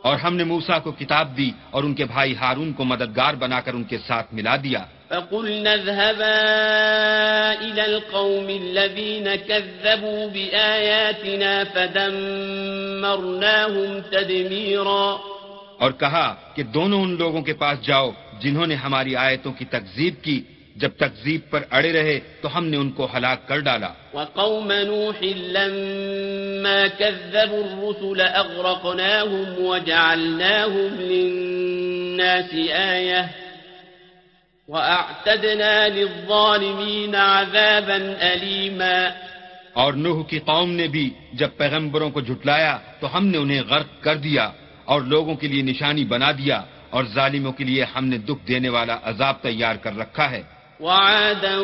اور 0.02 0.16
ہم 0.18 0.36
نے 0.36 0.44
موسا 0.44 0.80
کو 0.80 0.92
کتاب 0.92 1.38
دی 1.38 1.52
اور 1.72 1.84
ان 1.84 1.94
کے 1.94 2.06
بھائی 2.06 2.36
ہارون 2.36 2.74
کو 2.74 2.84
مددگار 2.84 3.34
بنا 3.34 3.60
کر 3.62 3.74
ان 3.74 3.84
کے 3.84 3.98
ساتھ 3.98 4.34
ملا 4.34 4.56
دیا۔ 4.56 4.82
فقلنا 5.10 5.72
اذهبا 5.72 6.38
إلى 7.62 7.82
القوم 7.82 8.48
الذين 8.48 9.28
كذبوا 9.48 10.22
بآياتنا 10.34 11.64
فدمرناهم 11.74 12.40
تدميرا 14.10 15.18
اور 15.80 15.92
کہا 15.92 16.36
کہ 16.56 16.64
دونوں 16.64 17.02
ان 17.04 17.16
لوگوں 17.20 17.42
کے 17.42 17.54
پاس 17.54 17.82
جاؤ 17.82 18.12
جنہوں 18.40 18.68
نے 18.68 18.76
ہماری 18.76 19.16
آیتوں 19.16 19.54
کی 19.54 19.66
تکذیب 19.66 20.14
کی۔ 20.22 20.44
جب 20.82 20.90
تکذیب 20.98 21.42
پر 21.50 21.64
اڑے 21.72 21.92
رہے 21.92 22.20
تو 22.42 22.58
ہم 22.58 22.68
نے 22.68 22.78
ان 22.78 22.92
کو 22.92 23.08
ہلاک 23.18 23.48
کر 23.48 23.60
ڈالا۔ 23.60 23.90
وقوم 24.14 24.72
نوح 24.72 25.24
لما 25.24 26.88
كذبوا 26.98 27.60
الرسل 27.60 28.22
أغرقناهم 28.22 29.66
وجعلناهم 29.66 30.96
للناس 31.00 32.72
آية 32.72 33.26
وأعتدنا 34.68 35.88
للظالمين 35.88 37.16
عذابا 37.16 37.98
أليما۔ 38.22 39.10
اور 39.74 39.94
نوح 39.94 40.24
کی 40.24 40.40
قوم 40.40 40.72
نے 40.72 40.88
بھی 40.88 41.10
جب 41.34 41.50
پیغمبروں 41.58 42.10
کو 42.10 42.22
جھٹلایا 42.22 42.78
تو 43.00 43.18
ہم 43.18 43.28
نے 43.28 43.38
انہیں 43.38 43.62
غرق 43.70 44.04
کر 44.04 44.16
دیا 44.16 44.52
اور 44.86 45.02
لوگوں 45.02 45.36
کے 45.36 45.48
لیے 45.48 45.62
نشانی 45.62 46.04
بنا 46.04 46.32
دیا 46.32 46.62
اور 46.90 47.04
ظالموں 47.04 47.52
کے 47.52 47.64
لیے 47.64 47.86
ہم 47.96 48.06
نے 48.06 48.18
دکھ 48.18 48.48
دینے 48.48 48.70
والا 48.70 48.98
عذاب 49.04 49.42
تیار 49.42 49.76
کر 49.76 49.98
رکھا 49.98 50.32
ہے۔ 50.32 50.51
وعادا 50.82 51.58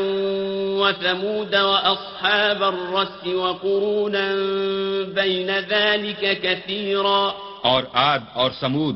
وثمود 0.82 1.56
وأصحاب 1.56 2.64
الرس 2.64 3.28
وقرونا 3.28 4.28
بين 5.14 5.50
ذلك 5.50 6.42
كثيرا. 6.42 7.32
اور 7.62 7.84
عاد 7.94 8.20
اور 8.34 8.52
سمود 8.60 8.96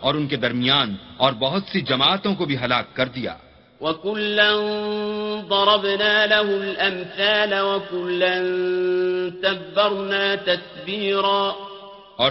اور 0.00 0.14
ان 0.14 0.26
کے 0.26 0.36
درمیان 0.36 0.94
اور 1.16 1.32
بہت 1.32 1.62
سی 1.72 1.80
جماعتوں 1.80 2.34
کو 2.34 2.44
بھی 2.44 2.56
ہلاک 2.56 2.96
کر 2.96 3.08
دیا۔ 3.08 3.36
وكلا 3.80 4.50
ضربنا 5.48 6.26
له 6.26 6.48
الأمثال 6.60 7.52
وكلا 7.60 8.34
تبرنا 9.42 10.34
تتبيرا 10.44 11.52
اور 12.16 12.30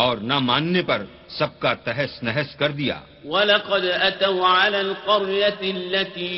اور 0.00 0.16
نہ 0.16 0.38
ماننے 0.38 0.82
پر 0.82 1.04
سب 1.28 1.60
کا 1.60 1.74
تہس 1.74 2.22
نہس 2.22 2.56
کر 2.56 2.70
دیا۔ 2.70 3.00
ولقد 3.24 3.84
أتوا 4.08 4.66
على 4.66 4.76
القرية 4.76 5.76
التي 5.76 6.36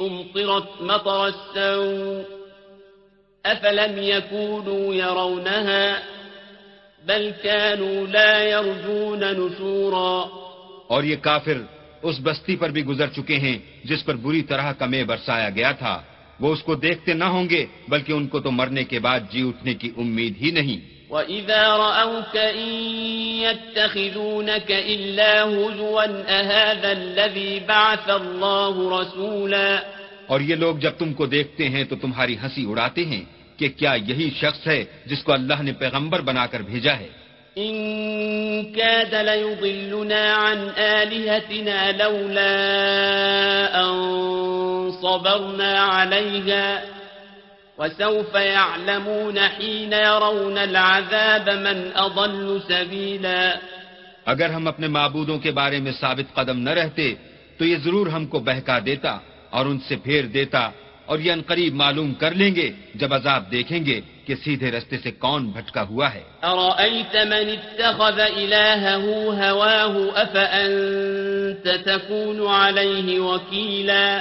أمطرت 0.00 0.82
مطر 0.82 1.18
السوء 1.20 2.22
أفلم 3.44 3.98
يكونوا 3.98 4.94
يرونها 4.94 5.94
بل 7.04 7.30
كانوا 7.42 8.06
لا 8.12 8.42
يرجون 8.42 9.20
نشورا۔ 9.20 10.38
اور 10.86 11.02
یہ 11.02 11.16
کافر 11.16 11.58
اس 12.02 12.20
بستی 12.22 12.56
پر 12.56 12.70
بھی 12.70 12.84
گزر 12.84 13.06
چکے 13.06 13.36
ہیں 13.36 13.58
جس 13.84 14.04
پر 14.04 14.14
بری 14.14 14.42
طرح 14.42 14.72
کا 14.72 14.86
میں 14.86 15.04
برسایا 15.04 15.50
گیا 15.50 15.72
تھا۔ 15.72 16.02
وہ 16.40 16.52
اس 16.52 16.62
کو 16.62 16.74
دیکھتے 16.74 17.12
نہ 17.12 17.24
ہوں 17.24 17.50
گے 17.50 17.66
بلکہ 17.88 18.12
ان 18.12 18.26
کو 18.26 18.40
تو 18.40 18.50
مرنے 18.50 18.84
کے 18.84 18.98
بعد 18.98 19.20
جی 19.30 19.48
اٹھنے 19.48 19.74
کی 19.74 19.90
امید 19.96 20.34
ہی 20.40 20.50
نہیں۔ 20.50 21.01
وَإِذَا 21.12 21.76
رَأَوْكَ 21.76 22.36
إِن 22.36 22.68
يَتَّخِذُونَكَ 23.44 24.70
إِلَّا 24.70 25.44
هُزُوًا 25.44 26.24
أَهَذَا 26.28 26.92
الَّذِي 26.92 27.60
بَعَثَ 27.68 28.10
اللَّهُ 28.10 29.00
رَسُولًا 29.00 29.82
اور 30.26 30.40
یہ 30.40 30.54
لوگ 30.54 30.76
جب 30.76 30.92
تم 30.98 31.12
کو 31.12 31.26
دیکھتے 31.26 31.68
ہیں 31.68 31.84
تو 31.84 31.96
تمہاری 31.96 32.36
ہنسی 32.42 32.64
اڑاتے 32.68 33.04
ہیں 33.04 33.24
کہ 33.56 33.68
کیا 33.68 33.92
یہی 34.08 34.30
شخص 34.36 34.66
ہے 34.66 34.84
جس 35.06 35.22
کو 35.22 35.32
اللہ 35.32 35.62
نے 35.62 35.72
پیغمبر 35.72 36.20
بنا 36.20 36.46
کر 36.46 36.62
بھیجا 36.62 36.94
ہے؟ 36.98 37.08
إن 37.58 38.72
كاد 38.72 39.14
ليضلنا 39.14 40.34
عن 40.34 40.58
آلهتنا 40.78 41.92
لولا 41.92 42.56
أن 43.80 43.92
صبرنا 45.02 45.80
عليها 45.80 46.82
وسوف 47.78 48.34
يعلمون 48.34 49.38
حين 49.38 49.92
يرون 49.92 50.58
العذاب 50.58 51.50
من 51.50 51.78
أضل 51.96 52.58
سبيلا. 52.68 53.58
اگر 54.26 54.50
ہم 54.50 54.66
اپنے 54.68 54.88
معبودوں 54.88 55.38
کے 55.38 55.50
بارے 55.50 55.78
میں 55.80 55.92
ثابت 55.92 56.34
قدم 56.34 56.58
نہ 56.58 56.70
رہتے 56.70 57.14
تو 57.58 57.64
یہ 57.64 57.76
ضرور 57.84 58.06
ہم 58.06 58.26
کو 58.26 58.38
بہکا 58.40 58.78
دیتا 58.86 59.18
اور 59.50 59.66
ان 59.66 59.78
سے 59.88 59.96
پھیر 59.96 60.24
دیتا 60.36 60.70
اور 61.06 61.18
یہ 61.18 61.32
قریب 61.46 61.74
معلوم 61.74 62.14
کر 62.14 62.32
لیں 62.34 62.54
گے 62.54 62.68
جب 62.94 63.14
عذاب 63.14 63.50
دیکھیں 63.50 63.84
گے 63.86 64.00
کہ 64.26 64.34
سیدھے 64.44 64.70
رستے 64.70 64.96
سے 65.02 65.10
کون 65.18 65.50
بھٹکا 65.50 65.82
ہوا 65.82 66.08
ہے۔ 66.14 66.24
أرأيت 66.44 67.14
من 67.16 67.46
اتخذ 67.58 68.18
إلهه 68.20 69.04
هواه 69.48 69.94
أفأنت 70.22 71.66
تكون 71.84 72.38
عليه 72.46 73.20
وكيلا؟ 73.20 74.20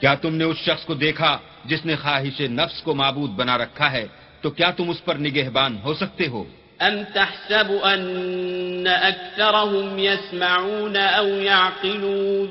کیا 0.00 0.14
تم 0.14 0.34
نے 0.34 0.44
اس 0.44 0.58
شخص 0.66 0.84
کو 0.84 0.94
دیکھا 0.94 1.38
جس 1.64 1.84
نے 1.86 1.96
خواہش 1.96 2.40
نفس 2.40 2.82
کو 2.82 2.94
معبود 2.94 3.30
بنا 3.30 3.58
رکھا 3.58 3.92
ہے 3.92 4.06
تو 4.40 4.50
کیا 4.50 4.70
تم 4.70 4.90
اس 4.90 5.04
پر 5.04 5.16
نگہبان 5.16 5.78
ہو 5.84 5.94
سکتے 5.94 6.26
ہو؟ 6.28 6.44
أم 6.82 7.04
تحسب 7.14 7.70
أن 7.84 8.86
أكثرهم 8.86 9.98
يسمعون 9.98 10.96
أو 10.96 11.26
يعقلون 11.26 12.48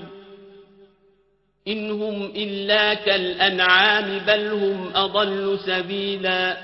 إن 1.66 1.92
هم 1.92 2.32
إلا 2.36 2.94
كالأنعام 2.94 4.20
بل 4.28 4.52
هم 4.52 4.92
أضل 4.96 5.60
سبيلا 5.66 6.58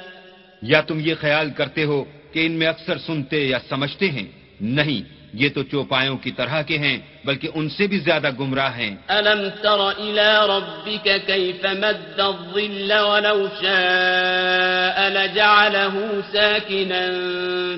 یا 0.61 0.81
تم 0.81 0.99
یہ 0.99 1.15
خیال 1.15 1.49
کرتے 1.49 1.83
ہو 1.83 2.03
کہ 2.31 2.45
ان 2.45 2.51
میں 2.51 2.67
اکثر 2.67 2.97
سنتے 2.97 3.37
یا 3.37 3.59
سمجھتے 3.69 4.09
ہیں؟ 4.09 4.27
نہیں 4.61 5.16
یہ 5.39 5.49
تو 5.49 5.63
چوپایوں 5.63 6.17
کی 6.17 6.31
طرح 6.31 6.61
کے 6.61 6.77
ہیں 6.77 6.97
بلکہ 7.25 7.49
ان 7.53 7.69
سے 7.69 7.87
بھی 7.87 7.99
زیادہ 7.99 8.29
گمراہ 8.39 8.77
ہیں۔ 8.77 8.95
ألم 9.09 9.49
تر 9.61 9.79
إلى 9.97 10.29
ربك 10.47 11.07
كيف 11.25 11.65
مد 11.65 12.19
الظل 12.19 12.91
ولو 12.91 13.47
شاء 13.61 15.09
لجعله 15.09 16.21
ساكنا 16.31 17.03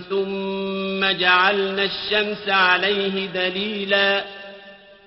ثم 0.10 1.06
جعلنا 1.20 1.82
الشمس 1.82 2.50
عليه 2.50 3.26
دليلا۔ 3.34 4.20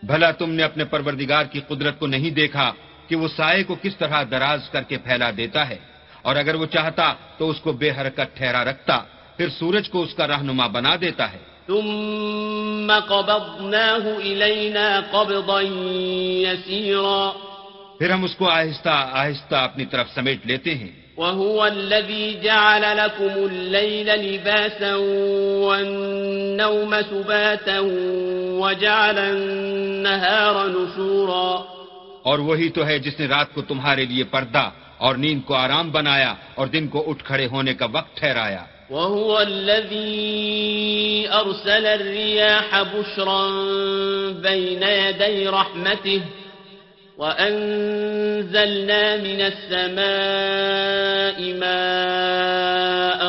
بھلا 0.02 0.30
تم 0.30 0.50
نے 0.50 0.62
اپنے 0.62 0.84
پروردگار 0.84 1.44
کی 1.44 1.60
قدرت 1.68 1.98
کو 1.98 2.06
نہیں 2.06 2.30
دیکھا 2.30 2.72
کہ 3.08 3.16
وہ 3.16 3.28
سائے 3.36 3.62
کو 3.62 3.76
کس 3.82 3.96
طرح 3.96 4.22
دراز 4.30 4.70
کر 4.70 4.82
کے 4.82 4.98
پھیلا 4.98 5.30
دیتا 5.36 5.68
ہے۔ 5.68 5.78
اور 6.22 6.36
اگر 6.36 6.54
وہ 6.54 6.66
چاہتا 6.66 7.14
تو 7.38 7.50
اس 7.50 7.60
کو 7.60 7.72
بے 7.72 7.90
حرکت 7.90 8.36
ٹھہرا 8.36 8.64
رکھتا 8.64 8.98
پھر 9.36 9.48
سورج 9.48 9.90
کو 9.90 10.02
اس 10.02 10.14
کا 10.14 10.26
رہنما 10.26 10.66
بنا 10.66 10.96
دیتا 11.00 11.32
ہے۔ 11.32 11.51
ثم 11.66 12.92
قبضناه 13.08 14.20
إلينا 14.20 15.00
قبضا 15.10 15.60
يسيرا. 16.42 17.32
پھر 17.98 18.10
ہم 18.10 18.24
اس 18.24 18.36
کو 18.36 18.48
آہستہ 18.48 19.08
آہستہ 19.12 19.54
اپنی 19.54 19.84
طرف 19.84 20.10
سمیٹ 20.14 20.46
لیتے 20.46 20.74
ہیں۔ 20.74 20.88
وهو 21.16 21.60
الذي 21.60 22.34
جعل 22.42 22.82
لكم 22.82 23.28
الليل 23.34 24.06
لباسا 24.06 24.94
والنوم 25.66 26.94
سباتا 27.10 27.78
وجعل 28.60 29.18
النهار 29.18 30.68
نشورا۔ 30.68 31.72
اور 32.22 32.38
وہی 32.38 32.68
تو 32.68 32.86
ہے 32.86 32.98
جس 32.98 33.20
نے 33.20 33.26
رات 33.26 33.54
کو 33.54 33.62
تمہارے 33.62 34.04
لیے 34.04 34.24
پردہ 34.24 34.70
اور 34.98 35.14
نیند 35.14 35.40
کو 35.44 35.54
آرام 35.54 35.90
بنایا 35.90 36.34
اور 36.54 36.66
دن 36.66 36.88
کو 36.88 37.10
اٹھ 37.10 37.24
کھڑے 37.24 37.46
ہونے 37.46 37.74
کا 37.74 37.86
وقت 37.92 38.16
ٹھہرایا۔ 38.16 38.64
وهو 38.92 39.40
الذي 39.40 41.28
أرسل 41.32 41.86
الرياح 41.86 42.82
بشرا 42.82 43.48
بين 44.30 44.82
يدي 44.82 45.48
رحمته 45.48 46.20
وأنزلنا 47.18 49.02
من 49.16 49.40
السماء 49.40 51.38
ماء 51.62 53.22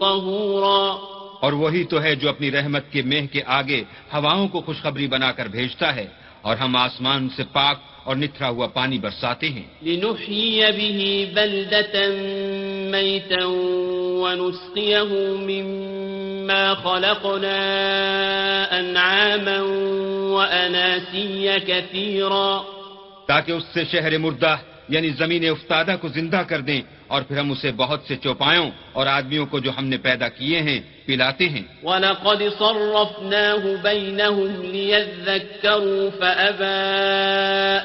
طهورا 0.00 0.98
اور 1.40 1.52
وہی 1.52 1.84
تو 1.84 2.02
ہے 2.02 2.14
جو 2.14 2.28
اپنی 2.28 2.50
رحمت 2.50 2.84
کے 2.92 3.02
مہ 3.02 3.26
کے 3.32 3.40
آگے 3.46 3.80
ہواؤں 4.14 4.46
کو 4.48 4.58
خوشخبری 4.66 5.06
بنا 5.06 5.30
کر 5.32 5.46
بھیجتا 5.48 5.88
ہے 5.96 6.06
اور 6.42 6.56
ہم 6.56 6.76
آسمان 6.76 7.28
سے 7.36 7.42
پاک 7.52 7.78
اور 8.04 8.16
نتھرا 8.16 8.48
ہوا 8.48 8.66
پانی 8.66 8.98
برساتے 8.98 9.48
ہیں۔ 9.48 9.68
لنحيي 9.82 10.72
به 10.72 11.00
بلدة 11.34 11.96
ميتا 12.90 13.44
ونسقيه 14.16 15.12
مما 15.40 16.74
خلقنا 16.74 17.58
أنعاما 18.80 19.60
وأناسيا 20.32 21.58
كثيرا. 21.66 22.62
تاکہ 23.28 23.52
اس 23.52 23.62
سے 23.74 23.84
شہر 23.84 24.18
مردہ 24.18 24.56
یعنی 24.88 25.08
زمین 25.08 25.48
افتادہ 25.50 25.96
کو 26.00 26.08
زندہ 26.08 26.42
کر 26.48 26.60
دیں 26.60 26.82
اور 27.06 27.22
پھر 27.22 27.38
ہم 27.38 27.50
اسے 27.50 27.72
بہت 27.76 28.00
سے 28.08 28.16
چوپایوں 28.16 28.70
اور 28.92 29.06
آدمیوں 29.06 29.46
کو 29.46 29.58
جو 29.58 29.70
ہم 29.78 29.84
نے 29.84 29.96
پیدا 29.96 30.28
کیے 30.28 30.60
ہیں 30.60 30.80
پلاتے 31.06 31.48
ہیں۔ 31.48 31.62
ولقد 31.82 32.42
صرفناه 32.58 33.68
بينهم 33.82 34.62
ليذكروا 34.62 36.10
فأبى 36.18 36.78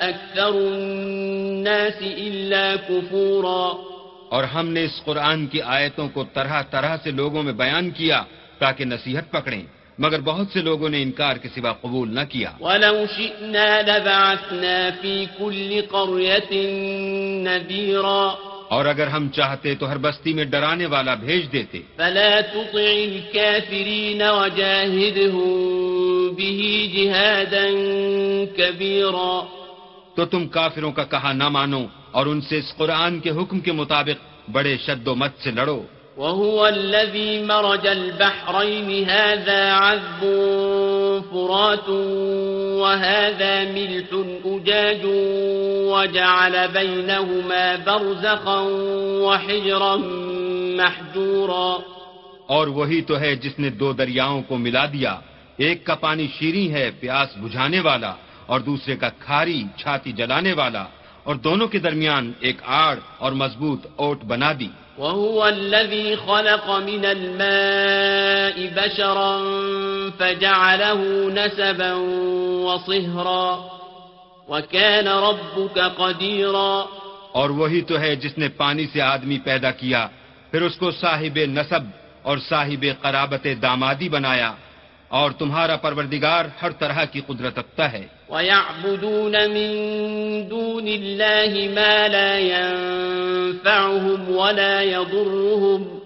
أكثر 0.09 0.53
الناس 0.53 2.01
إلا 2.01 2.75
كفورا. 2.89 3.90
اور 4.31 4.43
ہم 4.43 4.67
نے 4.67 4.83
اس 4.83 5.03
قرآن 5.03 5.47
کی 5.47 5.61
آیتوں 5.61 6.09
کو 6.09 6.23
طرح 6.23 6.61
طرح 6.61 6.97
سے 7.03 7.11
لوگوں 7.11 7.43
میں 7.43 7.53
بیان 7.53 7.91
کیا 7.91 8.23
تاکہ 8.59 8.85
نصیحت 8.85 9.31
پکڑیں 9.31 9.61
مگر 9.99 10.21
بہت 10.21 10.47
سے 10.53 10.61
لوگوں 10.61 10.89
نے 10.89 11.01
انکار 11.01 11.37
کے 11.37 11.49
سوا 11.49 11.73
قبول 11.73 12.15
نہ 12.15 12.19
کیا۔ 12.29 12.51
ولو 12.59 13.05
شئنا 13.17 13.81
لبعثنا 13.81 14.89
في 15.01 15.25
كل 15.37 15.81
قرية 15.91 16.57
نذيرا۔ 17.43 18.35
اور 18.69 18.85
اگر 18.85 19.07
ہم 19.07 19.29
چاہتے 19.29 19.75
تو 19.75 19.91
ہر 19.91 19.97
بستی 19.97 20.33
میں 20.33 20.45
ڈرانے 20.45 20.85
والا 20.85 21.13
بھیج 21.13 21.51
دیتے۔ 21.51 21.81
فلا 21.95 22.39
تطع 22.41 22.79
الكافرين 22.79 24.21
وجاهدهم 24.21 25.51
به 26.35 26.67
جهادا 26.93 27.67
كبيرا۔ 28.57 29.45
تو 30.15 30.25
تم 30.25 30.47
کافروں 30.47 30.91
کا 30.91 31.03
کہا 31.03 31.33
نہ 31.33 31.49
مانو۔ 31.49 31.85
اور 32.11 32.25
ان 32.25 32.41
سے 32.41 32.57
اس 32.57 32.75
قرآن 32.77 33.19
کے 33.19 33.29
حکم 33.29 33.59
کے 33.59 33.71
مطابق 33.71 34.49
بڑے 34.51 34.77
شد 34.77 35.07
و 35.07 35.15
مت 35.15 35.31
سے 35.43 35.51
لڑو۔ 35.51 35.83
وهو 36.17 36.63
الذي 36.63 37.41
مرج 37.41 37.87
البحرين 37.87 39.03
هذا 39.09 39.77
عذب 39.77 40.25
فرات 41.29 41.89
وهذا 42.83 43.63
ملح 43.73 44.15
أجاج 44.45 45.05
وجعل 45.91 46.55
بينهما 46.73 47.75
برزخا 47.85 48.59
وحجرا 49.21 49.95
محجورا۔ 50.75 51.77
اور 52.47 52.67
وہی 52.67 53.01
تو 53.01 53.19
ہے 53.19 53.35
جس 53.35 53.59
نے 53.59 53.69
دو 53.69 53.93
دریاؤں 53.93 54.41
کو 54.41 54.57
ملا 54.57 54.85
دیا۔ 54.85 55.19
ایک 55.57 55.85
کا 55.85 55.95
پانی 55.95 56.27
شیریں 56.39 56.73
ہے 56.73 56.91
پیاس 56.99 57.37
بجھانے 57.37 57.79
والا 57.79 58.13
اور 58.45 58.59
دوسرے 58.59 58.95
کا 58.95 59.09
کھاری 59.09 59.63
چھاتی 59.77 60.11
جلانے 60.11 60.53
والا۔ 60.53 60.85
اور 61.23 61.35
دونوں 61.35 61.67
کے 61.67 61.79
درمیان 61.79 62.31
ایک 62.39 62.57
آڑ 62.65 62.95
اور 63.17 63.31
مضبوط 63.31 63.87
اوٹ 63.95 64.23
بنا 64.23 64.51
دی۔ 64.59 64.67
وهو 64.97 65.43
الذي 65.43 66.15
خلق 66.15 66.69
من 66.69 67.05
الماء 67.05 68.57
بشرا 68.75 69.37
فجعله 70.17 70.99
نسبا 71.33 71.93
وصهرا 72.65 73.47
وكان 74.47 75.07
ربك 75.07 75.79
قديرا 75.97 76.85
اور 77.31 77.49
وہی 77.49 77.81
تو 77.81 77.99
ہے 77.99 78.15
جس 78.15 78.37
نے 78.37 78.47
پانی 78.47 78.87
سے 78.93 79.01
آدمی 79.01 79.37
پیدا 79.39 79.71
کیا 79.71 80.07
پھر 80.51 80.61
اس 80.61 80.75
کو 80.75 80.91
صاحب 80.91 81.39
نصب 81.47 81.83
اور 82.21 82.37
صاحب 82.37 82.85
قرابت 83.01 83.47
دامادی 83.61 84.09
بنایا 84.09 84.53
اور 85.07 85.31
تمہارا 85.31 85.75
پروردگار 85.75 86.45
ہر 86.61 86.71
طرح 86.71 87.05
کی 87.05 87.21
قدرت 87.27 87.59
رکھتا 87.59 87.91
ہے۔ 87.91 88.07
ويعبدون 88.31 89.49
من 89.49 89.69
دون 90.47 90.87
الله 90.87 91.69
ما 91.75 92.07
لا 92.07 92.39
ينفعهم 92.39 94.19
ولا 94.35 94.81
يضرهم 94.81 95.99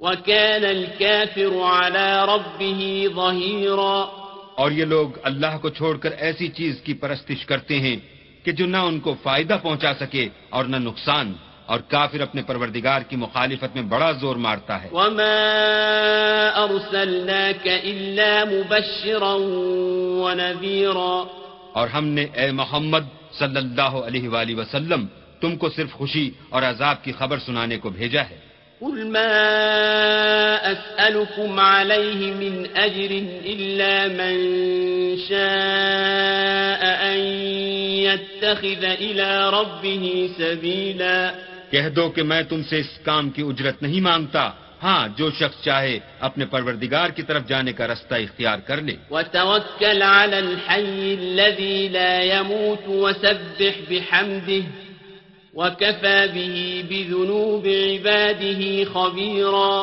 وكان 0.00 0.64
الكافر 0.64 1.60
على 1.62 2.24
ربه 2.24 3.10
ظهيرا 3.14 4.08
اور 4.56 4.70
یہ 4.70 4.84
لوگ 4.84 5.08
اللہ 5.22 5.58
کو 5.62 5.68
چھوڑ 5.68 5.96
کر 5.96 6.12
ایسی 6.18 6.48
چیز 6.48 6.80
کی 6.84 6.94
پرستش 6.94 7.46
کرتے 7.46 7.78
ہیں 7.80 7.96
کہ 8.44 8.52
جو 8.52 8.66
نہ 8.66 8.76
ان 8.76 9.00
کو 9.00 9.14
فائدہ 9.22 9.56
پہنچا 9.62 9.92
سکے 10.00 10.28
اور 10.50 10.64
نہ 10.64 10.76
نقصان 10.76 11.32
اور 11.66 11.80
کافر 11.90 12.20
اپنے 12.20 12.42
پروردگار 12.42 13.00
کی 13.08 13.16
مخالفت 13.16 13.70
میں 13.74 13.82
بڑا 13.82 14.10
زور 14.20 14.36
مارتا 14.36 14.82
ہے۔ 14.82 14.88
وما 14.92 15.38
أرسلناك 16.64 17.66
إلا 17.66 18.44
مبشرا 18.44 19.34
ونذيرا 20.22 21.43
اور 21.74 21.88
ہم 21.88 22.04
نے 22.04 22.26
اے 22.34 22.50
محمد 22.50 23.32
صلی 23.38 23.56
اللہ 23.56 23.82
علیہ 23.82 24.28
وآلہ 24.28 24.54
وسلم 24.54 25.06
تم 25.40 25.56
کو 25.56 25.68
صرف 25.70 25.92
خوشی 25.92 26.30
اور 26.48 26.62
عذاب 26.62 27.04
کی 27.04 27.12
خبر 27.12 27.38
سنانے 27.38 27.76
کو 27.76 27.90
بھیجا 27.90 28.22
ہے۔ 28.22 28.54
قل 28.80 29.04
ما 29.04 29.28
أسألكم 30.72 31.58
عليه 31.58 32.32
من 32.34 32.64
أجر 32.76 33.12
إلا 33.44 34.06
من 34.06 34.36
شاء 35.28 37.12
أن 37.12 37.18
يتخذ 38.04 38.84
إلى 38.84 39.30
ربه 39.52 40.26
سبيلا۔ 40.38 41.30
کہہ 41.70 41.88
دو 41.88 42.08
کہ 42.08 42.22
میں 42.22 42.42
تم 42.42 42.62
سے 42.62 42.78
اس 42.78 42.98
کام 43.02 43.30
کی 43.30 43.42
اجرت 43.42 43.82
نہیں 43.82 44.00
مانگتا۔ 44.00 44.50
ہاں 44.84 45.08
جو 45.16 45.30
شخص 45.30 45.64
چاہے 45.64 45.98
اپنے 46.20 46.46
پروردگار 46.46 47.10
کی 47.10 47.22
طرف 47.22 47.42
جانے 47.46 47.72
کا 47.72 47.86
رستہ 47.86 48.14
اختیار 48.14 48.58
کر 48.58 48.80
لے۔ 48.80 48.96
وتوكل 49.10 50.02
على 50.02 50.36
الحي 50.36 51.16
الذي 51.20 51.88
لا 51.88 52.14
يموت 52.22 52.88
وسبح 52.88 53.74
بحمده 53.88 54.64
وكفى 55.54 56.18
به 56.34 56.56
بذنوب 56.88 57.66
عباده 57.66 58.62
خبيرا 58.92 59.74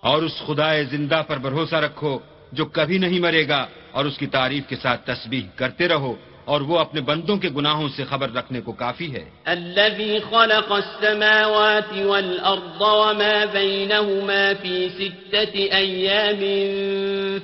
اور 0.00 0.22
اس 0.22 0.36
خدا 0.46 0.82
زندہ 0.82 1.22
پر 1.28 1.38
بھروسہ 1.38 1.74
رکھو 1.74 2.18
جو 2.52 2.64
کبھی 2.64 2.98
نہیں 2.98 3.20
مرے 3.20 3.48
گا 3.48 3.66
اور 3.92 4.04
اس 4.04 4.18
کی 4.18 4.26
تعریف 4.26 4.68
کے 4.68 4.76
ساتھ 4.76 5.00
تسبیح 5.06 5.46
کرتے 5.56 5.88
رہو۔ 5.88 6.14
اور 6.50 6.60
وہ 6.60 6.78
اپنے 6.78 7.00
بندوں 7.00 7.36
کے 7.36 7.48
گناہوں 7.48 7.88
سے 7.88 8.04
خبر 8.04 8.32
رکھنے 8.32 8.60
کو 8.60 8.72
کافی 8.72 9.14
ہے۔ 9.14 9.30
الذي 9.44 10.18
خلق 10.30 10.72
السماوات 10.72 11.92
والأرض 11.92 12.82
وما 12.82 13.44
بينهما 13.52 14.62
في 14.62 14.88
ستة 14.88 15.60
أيام 15.72 16.40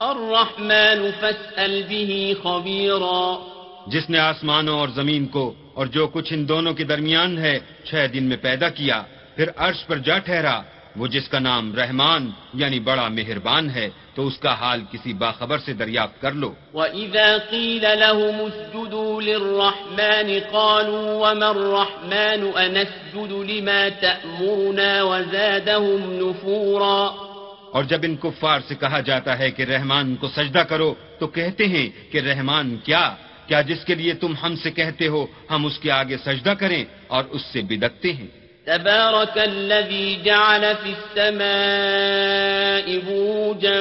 الرحمن 0.00 1.10
فاسأل 1.20 1.82
به 1.82 2.32
خبيرا. 2.42 3.48
جس 3.86 4.10
نے 4.10 4.18
آسمانوں 4.18 4.78
اور 4.78 4.88
زمین 4.88 5.26
کو 5.26 5.54
اور 5.74 5.86
جو 5.86 6.06
کچھ 6.06 6.32
ان 6.32 6.48
دونوں 6.48 6.74
کے 6.74 6.84
درمیان 6.84 7.38
ہے 7.38 7.58
چھ 7.84 8.06
دن 8.14 8.24
میں 8.24 8.36
پیدا 8.36 8.68
کیا 8.68 9.02
پھر 9.36 9.48
عرش 9.56 9.86
پر 9.86 9.98
جا 9.98 10.18
ٹھہرا 10.18 10.60
وہ 10.98 11.06
جس 11.06 11.28
کا 11.28 11.38
نام 11.38 11.74
رحمان 11.74 12.30
یعنی 12.54 12.80
بڑا 12.80 13.08
مہربان 13.08 13.70
ہے 13.70 13.90
تو 14.14 14.26
اس 14.26 14.38
کا 14.38 14.54
حال 14.54 14.80
کسی 14.92 15.12
باخبر 15.12 15.58
سے 15.58 15.72
دریافت 15.72 16.20
کر 16.20 16.32
لو۔ 16.32 16.54
وَإِذَا 16.74 17.38
قِيلَ 17.50 17.86
لَهُمُ 17.86 18.42
اسْجُدُوا 18.46 19.20
لِلرَّحْمَنِ 19.20 20.40
قَالُوا 20.52 21.30
وَمَا 21.30 21.48
الرَّحْمَنُ 21.48 22.60
أَنَسْجُدُ 22.60 23.44
لِمَا 23.44 23.88
تَأْمُرُنَا 24.00 25.02
وَزَادَهُمْ 25.02 26.22
نُفُورًا۔ 26.22 27.28
اور 27.72 27.84
جب 27.84 27.98
ان 28.02 28.16
کفار 28.16 28.60
سے 28.68 28.74
کہا 28.74 29.00
جاتا 29.00 29.38
ہے 29.38 29.50
کہ 29.50 29.62
رحمان 29.62 30.16
کو 30.16 30.28
سجدہ 30.28 30.58
کرو 30.58 30.94
تو 31.18 31.26
کہتے 31.26 31.66
ہیں 31.66 32.12
کہ 32.12 32.18
رحمان 32.18 32.76
کیا؟ 32.84 33.14
کیا 33.46 33.60
جس 33.60 33.84
کے 33.84 33.94
لیے 33.94 34.14
تم 34.14 34.34
ہم 34.42 34.56
سے 34.56 34.70
کہتے 34.70 35.08
ہو 35.08 35.26
ہم 35.50 35.66
اس 35.66 35.78
کے 35.78 35.90
آگے 35.90 36.16
سجدہ 36.16 36.50
کریں 36.50 36.84
اور 37.06 37.24
اس 37.30 37.42
سے 37.42 37.62
بدکتے 37.62 38.12
ہیں۔ 38.12 38.37
تبارك 38.68 39.38
الذي 39.38 40.22
جعل 40.24 40.76
في 40.76 40.94
السماء 40.98 42.86
بروجا 43.06 43.80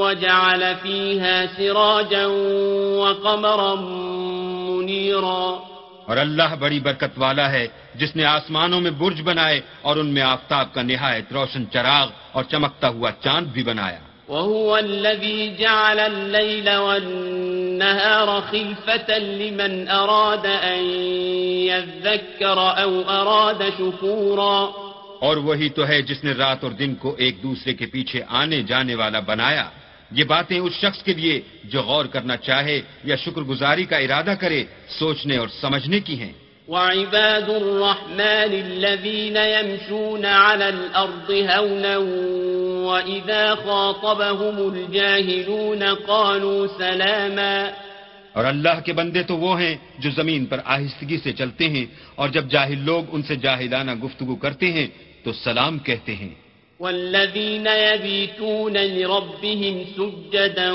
وجعل 0.00 0.62
فيها 0.82 1.46
سراجا 1.56 2.26
وقمرا 3.00 3.74
منيرا. 3.74 5.50
اور 6.06 6.16
اللہ 6.16 6.54
بڑی 6.58 6.80
برکت 6.80 7.12
والا 7.16 7.52
ہے، 7.52 7.66
جس 7.94 8.16
نے 8.16 8.24
آسمانوں 8.24 8.80
میں 8.80 8.90
برج 8.90 9.22
بنائے 9.22 9.60
اور 9.82 9.96
ان 9.96 10.06
میں 10.06 10.22
آفتاب 10.22 10.74
کا 10.74 10.82
نہایت 10.82 11.32
روشن 11.32 11.70
چراغ 11.70 12.08
اور 12.32 12.44
چمکتا 12.44 12.88
ہوا 12.88 13.10
چاند 13.24 13.46
بھی 13.46 13.62
بنایا۔ 13.62 13.98
وهو 14.28 14.76
الذي 14.76 15.56
جعل 15.56 16.00
الليل 16.00 16.68
والنهار 16.76 18.40
خلفة 18.40 19.18
لمن 19.18 19.88
أراد 19.88 20.46
أن 20.46 20.82
يذكر 21.72 22.58
أو 22.58 23.02
أراد 23.08 23.62
شكورا 23.78 24.58
اور 25.20 25.36
وہی 25.36 25.68
تو 25.68 25.88
ہے 25.88 26.02
جس 26.02 26.24
نے 26.24 26.32
رات 26.32 26.64
اور 26.64 26.72
دن 26.72 26.94
کو 26.94 27.14
ایک 27.18 27.42
دوسرے 27.42 27.72
کے 27.74 27.86
پیچھے 27.86 28.22
آنے 28.28 28.62
جانے 28.62 28.94
والا 28.94 29.20
بنایا۔ 29.20 29.66
یہ 30.10 30.24
باتیں 30.24 30.58
اس 30.58 30.72
شخص 30.72 31.02
کے 31.02 31.12
لیے 31.14 31.40
جو 31.64 31.82
غور 31.82 32.04
کرنا 32.04 32.36
چاہے 32.36 32.80
یا 33.04 33.16
شکر 33.16 33.42
گزاری 33.42 33.84
کا 33.84 33.96
ارادہ 33.96 34.34
کرے 34.40 34.64
سوچنے 34.98 35.36
اور 35.36 35.48
سمجھنے 35.60 36.00
کی 36.00 36.20
ہیں۔ 36.20 36.32
وعباد 36.68 37.48
الرحمن 37.48 38.52
الذين 38.52 39.36
يمشون 39.36 40.24
على 40.24 40.64
الأرض 40.64 41.30
هونا 41.30 41.96
وإذا 42.88 43.54
خاطبهم 43.54 44.72
الجاهلون 44.72 45.94
قالوا 46.06 46.66
سلاما۔ 46.78 47.70
اور 48.32 48.44
اللہ 48.44 48.80
کے 48.84 48.92
بندے 48.92 49.22
تو 49.22 49.36
وہ 49.36 49.60
ہیں 49.60 49.74
جو 49.98 50.10
زمین 50.10 50.46
پر 50.46 50.60
آہستگی 50.64 51.18
سے 51.18 51.32
چلتے 51.32 51.68
ہیں 51.68 51.86
اور 52.14 52.28
جب 52.28 52.50
جاہل 52.50 52.78
لوگ 52.78 53.04
ان 53.12 53.22
سے 53.22 53.36
جاہلانہ 53.36 53.94
گفتگو 53.94 54.36
کرتے 54.36 54.72
ہیں 54.72 54.86
تو 55.24 55.32
سلام 55.32 55.78
کہتے 55.78 56.14
ہیں۔ 56.14 56.34
والذين 56.80 57.66
يبيتون 57.66 58.72
لربهم 58.72 59.82
سجدا 59.96 60.72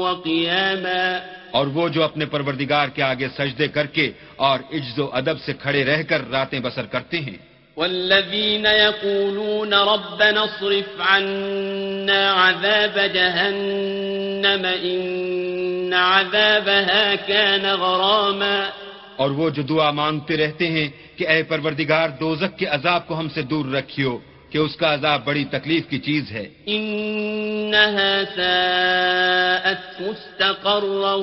وقياما۔ 0.00 1.18
اور 1.50 1.66
وہ 1.66 1.88
جو 1.88 2.02
اپنے 2.02 2.26
پروردگار 2.26 2.88
کے 2.88 3.02
آگے 3.02 3.28
سجدے 3.28 3.68
کر 3.68 3.86
کے 3.86 4.10
اور 4.36 4.58
عجز 4.72 4.98
و 4.98 5.10
ادب 5.12 5.40
سے 5.40 5.52
کھڑے 5.52 5.84
رہ 5.84 6.02
کر 6.02 6.30
راتیں 6.30 6.60
بسر 6.60 6.86
کرتے 6.86 7.20
ہیں۔ 7.20 7.53
والذين 7.76 8.66
يقولون 8.66 9.74
ربنا 9.74 10.44
اصرف 10.44 11.00
عنا 11.00 12.32
عذاب 12.32 12.98
جهنم 12.98 14.64
إن 14.64 15.94
عذابها 15.94 17.14
كان 17.14 17.66
غراما 17.66 18.70
اور 19.16 19.30
وہ 19.30 19.50
جو 19.50 19.62
دعا 19.62 19.90
مانگتے 19.90 20.36
رہتے 20.36 20.66
ہیں 20.70 20.88
کہ 21.16 21.28
اے 21.28 21.42
پروردگار 21.42 22.08
دوزک 22.20 22.58
کے 22.58 22.66
عذاب 22.66 23.08
کو 23.08 23.18
ہم 23.18 23.28
سے 23.28 23.42
دور 23.42 23.66
رکھیو 23.74 24.18
کہ 24.50 24.58
اس 24.58 24.76
کا 24.76 24.94
عذاب 24.94 25.24
بڑی 25.24 25.44
تکلیف 25.44 25.88
کی 25.88 25.98
چیز 25.98 26.32
ہے۔ 26.32 26.46
إنها 26.68 28.24
ساءت 28.36 30.00
مستقرا 30.00 31.14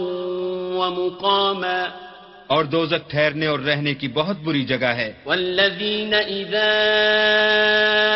ومقاما 0.77 2.10
اور 2.51 2.65
دوزک 2.65 3.09
ٹھہرنے 3.09 3.45
اور 3.45 3.59
رہنے 3.59 3.93
کی 3.93 4.07
بہت 4.07 4.37
بری 4.39 4.63
جگہ 4.63 4.85
ہے۔ 4.85 5.13
والذين 5.25 6.13
إذا 6.27 6.67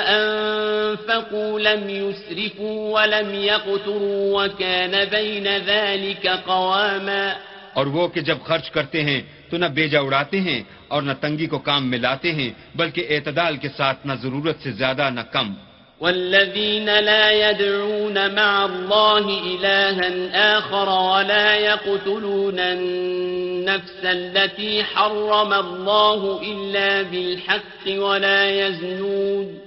أنفقوا 0.08 1.60
لم 1.60 1.90
يسرفوا 1.90 3.02
ولم 3.02 3.34
يقتروا 3.34 4.44
وكان 4.44 4.94
بين 5.12 5.48
ذلك 5.66 6.28
قواما۔ 6.46 7.34
اور 7.74 7.86
وہ 7.86 8.08
کہ 8.08 8.22
جب 8.22 8.38
خرچ 8.44 8.72
کرتے 8.72 9.04
ہیں 9.04 9.22
تو 9.50 9.58
نہ 9.58 9.66
بیجا 9.66 10.00
اڑاتے 10.00 10.42
ہیں 10.42 10.64
اور 10.88 11.02
نہ 11.02 11.12
تنگی 11.22 11.46
کو 11.46 11.60
کام 11.60 11.90
میں 11.90 12.00
لاتے 12.00 12.32
ہیں 12.32 12.50
بلکہ 12.76 13.06
اعتدال 13.10 13.58
کے 13.58 13.68
ساتھ 13.78 14.08
نہ 14.08 14.14
ضرورت 14.22 14.64
سے 14.64 14.72
زیادہ 14.72 15.10
نہ 15.10 15.22
کم۔ 15.32 15.54
والذين 16.00 17.00
لا 17.00 17.50
يدعون 17.50 18.36
مع 18.36 18.66
الله 18.66 19.26
إلها 19.40 20.58
آخر 20.58 20.90
ولا 20.90 21.56
يقتلون 21.56 22.60
النفس 22.60 24.02
التي 24.04 24.84
حرم 24.84 25.54
الله 25.54 26.42
إلا 26.42 27.02
بالحق 27.02 27.84
ولا 27.88 28.68
يزنون 28.68 29.60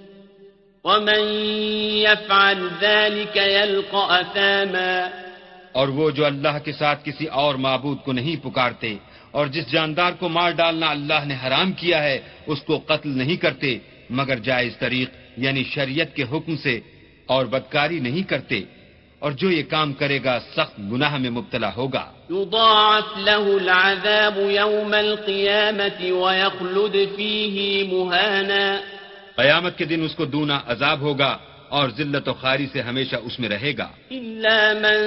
ومن 0.84 1.22
يفعل 2.04 2.70
ذلك 2.80 3.36
يلقى 3.36 4.20
أثاما 4.20 5.08
اور 5.72 5.88
وہ 5.88 6.10
جو 6.10 6.24
اللہ 6.24 6.58
کے 6.64 6.72
ساتھ 6.72 7.04
کسی 7.04 7.26
اور 7.26 7.54
معبود 7.54 7.98
کو 8.04 8.12
نہیں 8.12 8.36
پکارتے 8.44 8.96
اور 9.30 9.46
جس 9.46 9.70
جاندار 9.72 10.12
کو 10.20 10.28
مار 10.28 10.50
ڈالنا 10.60 10.90
اللہ 10.90 11.24
نے 11.26 11.34
حرام 11.46 11.72
کیا 11.72 12.02
ہے، 12.02 12.18
اس 12.46 12.60
کو 12.66 12.78
قتل 12.86 13.08
نہیں 13.18 13.36
کرتے، 13.36 13.78
مگر 14.10 14.38
جائز 14.48 14.76
طریق 14.78 15.10
یعنی 15.38 15.64
شریعت 15.64 16.16
کے 16.16 16.24
حکم 16.32 16.56
سے 16.56 16.80
اور 17.26 17.46
بدکاری 17.46 17.98
نہیں 18.00 18.22
کرتے 18.22 18.60
اور 19.18 19.32
جو 19.32 19.50
یہ 19.50 19.62
کام 19.62 19.92
کرے 19.92 20.18
گا 20.24 20.38
سخت 20.56 20.78
گناہ 20.92 21.16
میں 21.16 21.30
مبتلا 21.30 21.70
ہوگا۔ 21.76 22.04
يضاعف 22.30 23.10
له 23.28 23.44
العذاب 23.62 24.38
يوم 24.62 24.92
القيامة 24.94 26.00
ويخلد 26.22 26.96
فيه 27.16 27.58
مهانا 27.92 28.66
قیامت 29.36 29.78
کے 29.78 29.84
دن 29.84 30.00
اس 30.04 30.14
کو 30.14 30.24
دونا 30.24 30.60
عذاب 30.66 31.00
ہوگا 31.00 31.32
اور 31.68 31.88
ذلت 31.88 32.28
و 32.28 32.34
خاری 32.34 32.66
سے 32.72 32.82
ہمیشہ 32.82 33.16
اس 33.16 33.38
میں 33.38 33.48
رہے 33.48 33.72
گا۔ 33.78 33.88
إلا 34.10 34.72
من 34.72 34.98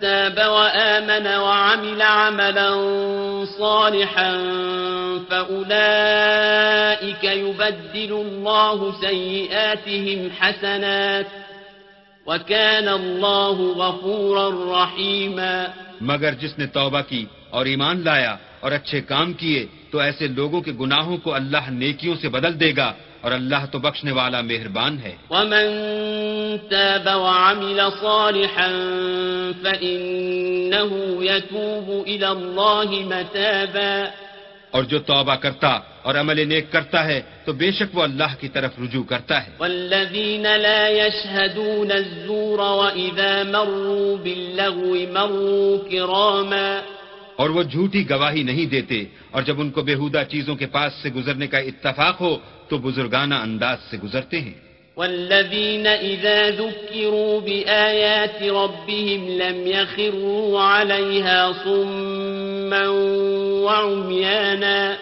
تاب 0.00 0.40
وآمن 0.46 1.26
وعمل 1.26 2.02
عملا 2.02 2.70
صالحا 3.58 4.32
فأولئك 5.28 7.24
يبدل 7.24 8.12
الله 8.12 8.90
سيئاتهم 9.00 10.28
حسنات 10.40 11.48
وكان 12.26 12.88
الله 12.88 13.56
غفورا 13.76 14.48
رحيما۔ 14.50 15.64
مگر 16.00 16.34
جس 16.34 16.58
نے 16.58 16.66
توبہ 16.66 17.00
کی 17.08 17.26
اور 17.50 17.66
ایمان 17.66 18.04
لایا 18.04 18.36
اور 18.60 18.72
اچھے 18.72 19.00
کام 19.00 19.32
کیے 19.32 19.66
تو 19.90 19.98
ایسے 19.98 20.26
لوگوں 20.26 20.60
کے 20.60 20.72
گناہوں 20.80 21.16
کو 21.16 21.34
اللہ 21.34 21.70
نیکیوں 21.70 22.16
سے 22.20 22.28
بدل 22.28 22.60
دے 22.60 22.72
گا۔ 22.76 22.92
اور 23.20 23.32
اللہ 23.32 23.66
تو 23.72 23.78
بخشنے 23.78 24.12
والا 24.12 24.40
مہربان 24.40 24.98
ہے۔ 24.98 25.16
ومن 25.30 25.76
تاب 26.70 27.08
وعمل 27.14 27.80
صالحا 28.00 28.68
فإنه 29.62 30.96
يتوب 31.20 32.06
إلى 32.06 32.24
الله 32.24 33.06
متابا۔ 33.06 34.04
اور 34.70 34.82
جو 34.82 34.98
توبہ 34.98 35.34
کرتا 35.34 35.80
اور 36.02 36.14
عمل 36.14 36.48
نیک 36.48 36.72
کرتا 36.72 37.04
ہے 37.04 37.22
تو 37.44 37.52
بے 37.52 37.70
شک 37.70 37.98
وہ 37.98 38.02
اللہ 38.02 38.40
کی 38.40 38.48
طرف 38.48 38.70
رجوع 38.82 39.04
کرتا 39.04 39.46
ہے۔ 39.46 39.50
والذين 39.58 40.42
لا 40.42 40.88
يشهدون 40.88 41.92
الزور 41.92 42.58
وإذا 42.58 43.42
مروا 43.50 44.22
باللغو 44.22 44.96
مروا 45.12 45.90
كراما۔ 45.90 46.80
اور 47.38 47.50
وہ 47.50 47.62
جھوٹی 47.62 48.10
گواہی 48.10 48.42
نہیں 48.42 48.66
دیتے 48.66 49.04
اور 49.30 49.42
جب 49.42 49.60
ان 49.60 49.70
کو 49.70 49.82
بےحودہ 49.82 50.22
چیزوں 50.28 50.56
کے 50.56 50.66
پاس 50.66 50.92
سے 51.02 51.08
گزرنے 51.08 51.46
کا 51.46 51.58
اتفاق 51.58 52.20
ہو 52.20 52.36
تو 52.68 52.78
بزرگانہ 52.78 53.34
انداز 53.34 53.78
سے 53.90 53.96
گزرتے 53.98 54.40
ہیں۔ 54.40 54.52
والذين 54.96 55.86
إذا 56.00 56.50
ذكروا 56.50 57.40
بآيات 57.40 58.42
ربهم 58.42 59.28
لم 59.28 59.66
يخروا 59.66 60.60
عليها 60.62 61.50
صما 61.64 62.88
وعميانا۔ 63.62 64.96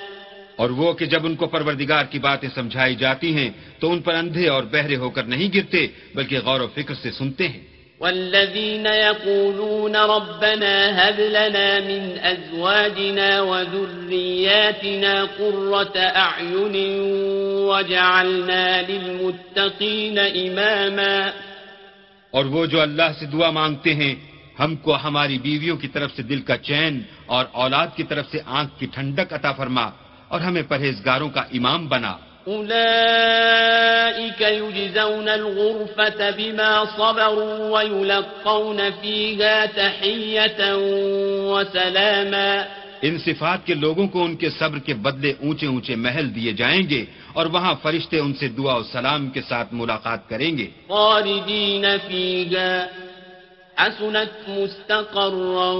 اور 0.56 0.70
وہ 0.70 0.92
کہ 0.92 1.06
جب 1.06 1.26
ان 1.26 1.36
کو 1.36 1.46
پروردگار 1.46 2.04
کی 2.04 2.18
باتیں 2.18 2.48
سمجھائی 2.54 2.94
جاتی 2.94 3.34
ہیں 3.34 3.50
تو 3.78 3.92
ان 3.92 4.00
پر 4.00 4.14
اندھے 4.14 4.48
اور 4.48 4.62
بہرے 4.62 4.96
ہو 4.96 5.10
کر 5.10 5.24
نہیں 5.24 5.56
گرتے 5.56 5.86
بلکہ 6.14 6.38
غور 6.38 6.60
و 6.60 6.68
فکر 6.74 6.94
سے 6.94 7.10
سنتے 7.10 7.48
ہیں۔ 7.48 7.75
والذين 8.00 8.86
يقولون 8.86 9.96
ربنا 9.96 10.74
هب 11.00 11.20
لنا 11.20 11.80
من 11.80 12.18
أزواجنا 12.18 13.40
وذرياتنا 13.40 15.24
قرة 15.24 15.96
أعين 15.96 16.76
وجعلنا 17.70 18.82
للمتقين 18.82 20.18
إماما 20.18 21.32
اور 22.30 22.44
وہ 22.44 22.66
جو 22.66 22.80
اللہ 22.80 23.12
سے 23.18 23.26
دعا 23.26 23.50
مانگتے 23.50 23.94
ہیں، 23.94 24.14
ہم 24.60 24.76
کو 24.76 24.96
ہماری 25.04 25.38
بیویوں 25.38 25.76
کی 25.76 25.88
طرف 25.88 26.10
سے 26.16 26.22
دل 26.22 26.40
کا 26.40 26.56
چین 26.56 27.02
اور 27.26 27.44
اولاد 27.52 27.86
کی 27.96 28.02
طرف 28.02 28.26
سے 28.32 28.38
آنکھ 28.46 28.78
کی 28.78 28.86
ٹھنڈک 28.86 29.32
عطا 29.32 29.52
فرما 29.52 29.90
اور 30.28 30.40
ہمیں 30.40 30.62
پرہیزگاروں 30.68 31.28
کا 31.30 31.40
امام 31.40 31.88
بنا۔ 31.88 32.16
أولئك 32.48 34.40
يجزون 34.40 35.28
الغرفة 35.28 36.30
بما 36.30 36.84
صبروا 36.84 37.70
ويلقون 37.70 38.90
فيها 38.90 39.66
تحية 39.66 40.76
وسلاما 41.52 42.64
ان 43.02 43.18
صفات 43.18 43.66
کے 43.66 43.74
لوگوں 43.74 44.08
کو 44.08 44.24
ان 44.24 44.36
کے 44.36 44.50
صبر 44.50 44.78
کے 44.78 44.94
بدلے 44.94 45.32
اونچے 45.40 45.66
اونچے 45.66 45.96
محل 45.96 46.34
دیے 46.34 46.52
جائیں 46.52 46.90
گے 46.90 47.04
اور 47.32 47.46
وہاں 47.46 47.74
فرشتے 47.82 48.18
ان 48.18 48.34
سے 48.34 48.48
دعا 48.48 48.74
و 48.74 48.82
سلام 48.82 49.30
کے 49.30 49.40
ساتھ 49.48 49.74
ملاقات 49.74 50.28
کریں 50.28 50.58
گے۔ 50.58 50.66
خالدين 50.88 51.84
فيها 52.08 52.86
حسنت 53.76 54.48
مستقرا 54.48 55.70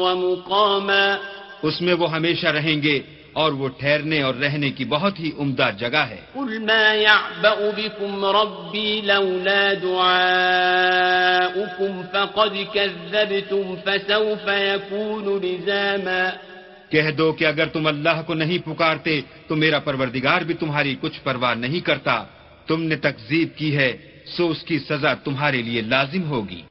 ومقاما۔ 0.00 1.16
اس 1.62 1.82
میں 1.82 1.94
وہ 1.94 2.12
ہمیشہ 2.12 2.46
رہیں 2.46 2.82
گے 2.82 3.00
اور 3.34 3.52
وہ 3.52 3.68
ٹھہرنے 3.68 4.22
اور 4.22 4.34
رہنے 4.34 4.70
کی 4.70 4.84
بہت 4.84 5.20
ہی 5.20 5.30
عمدہ 5.38 5.70
جگہ 5.78 5.96
ہے۔ 5.96 6.16
قل 6.32 6.58
ما 6.58 6.94
يعبأ 6.94 7.56
بكم 7.76 8.24
ربي 8.24 9.00
لولا 9.00 9.72
دعاؤكم 9.82 12.00
فقد 12.12 12.72
كذبتم 12.72 13.74
فسوف 13.84 14.48
يكون 14.48 15.38
لزاما۔ 15.42 16.30
کہہ 16.90 17.10
دو 17.10 17.32
کہ 17.32 17.44
اگر 17.44 17.66
تم 17.66 17.86
اللہ 17.86 18.22
کو 18.26 18.34
نہیں 18.34 18.58
پکارتے 18.58 19.20
تو 19.46 19.56
میرا 19.56 19.78
پروردگار 19.78 20.42
بھی 20.42 20.54
تمہاری 20.54 20.96
کچھ 21.00 21.20
پرواہ 21.22 21.54
نہیں 21.54 21.80
کرتا۔ 21.80 22.24
تم 22.66 22.82
نے 22.82 22.96
تکذیب 22.96 23.48
کی 23.56 23.76
ہے 23.76 23.92
سو 24.36 24.50
اس 24.50 24.62
کی 24.62 24.78
سزا 24.78 25.14
تمہارے 25.14 25.62
لیے 25.62 25.80
لازم 25.80 26.24
ہوگی۔ 26.24 26.62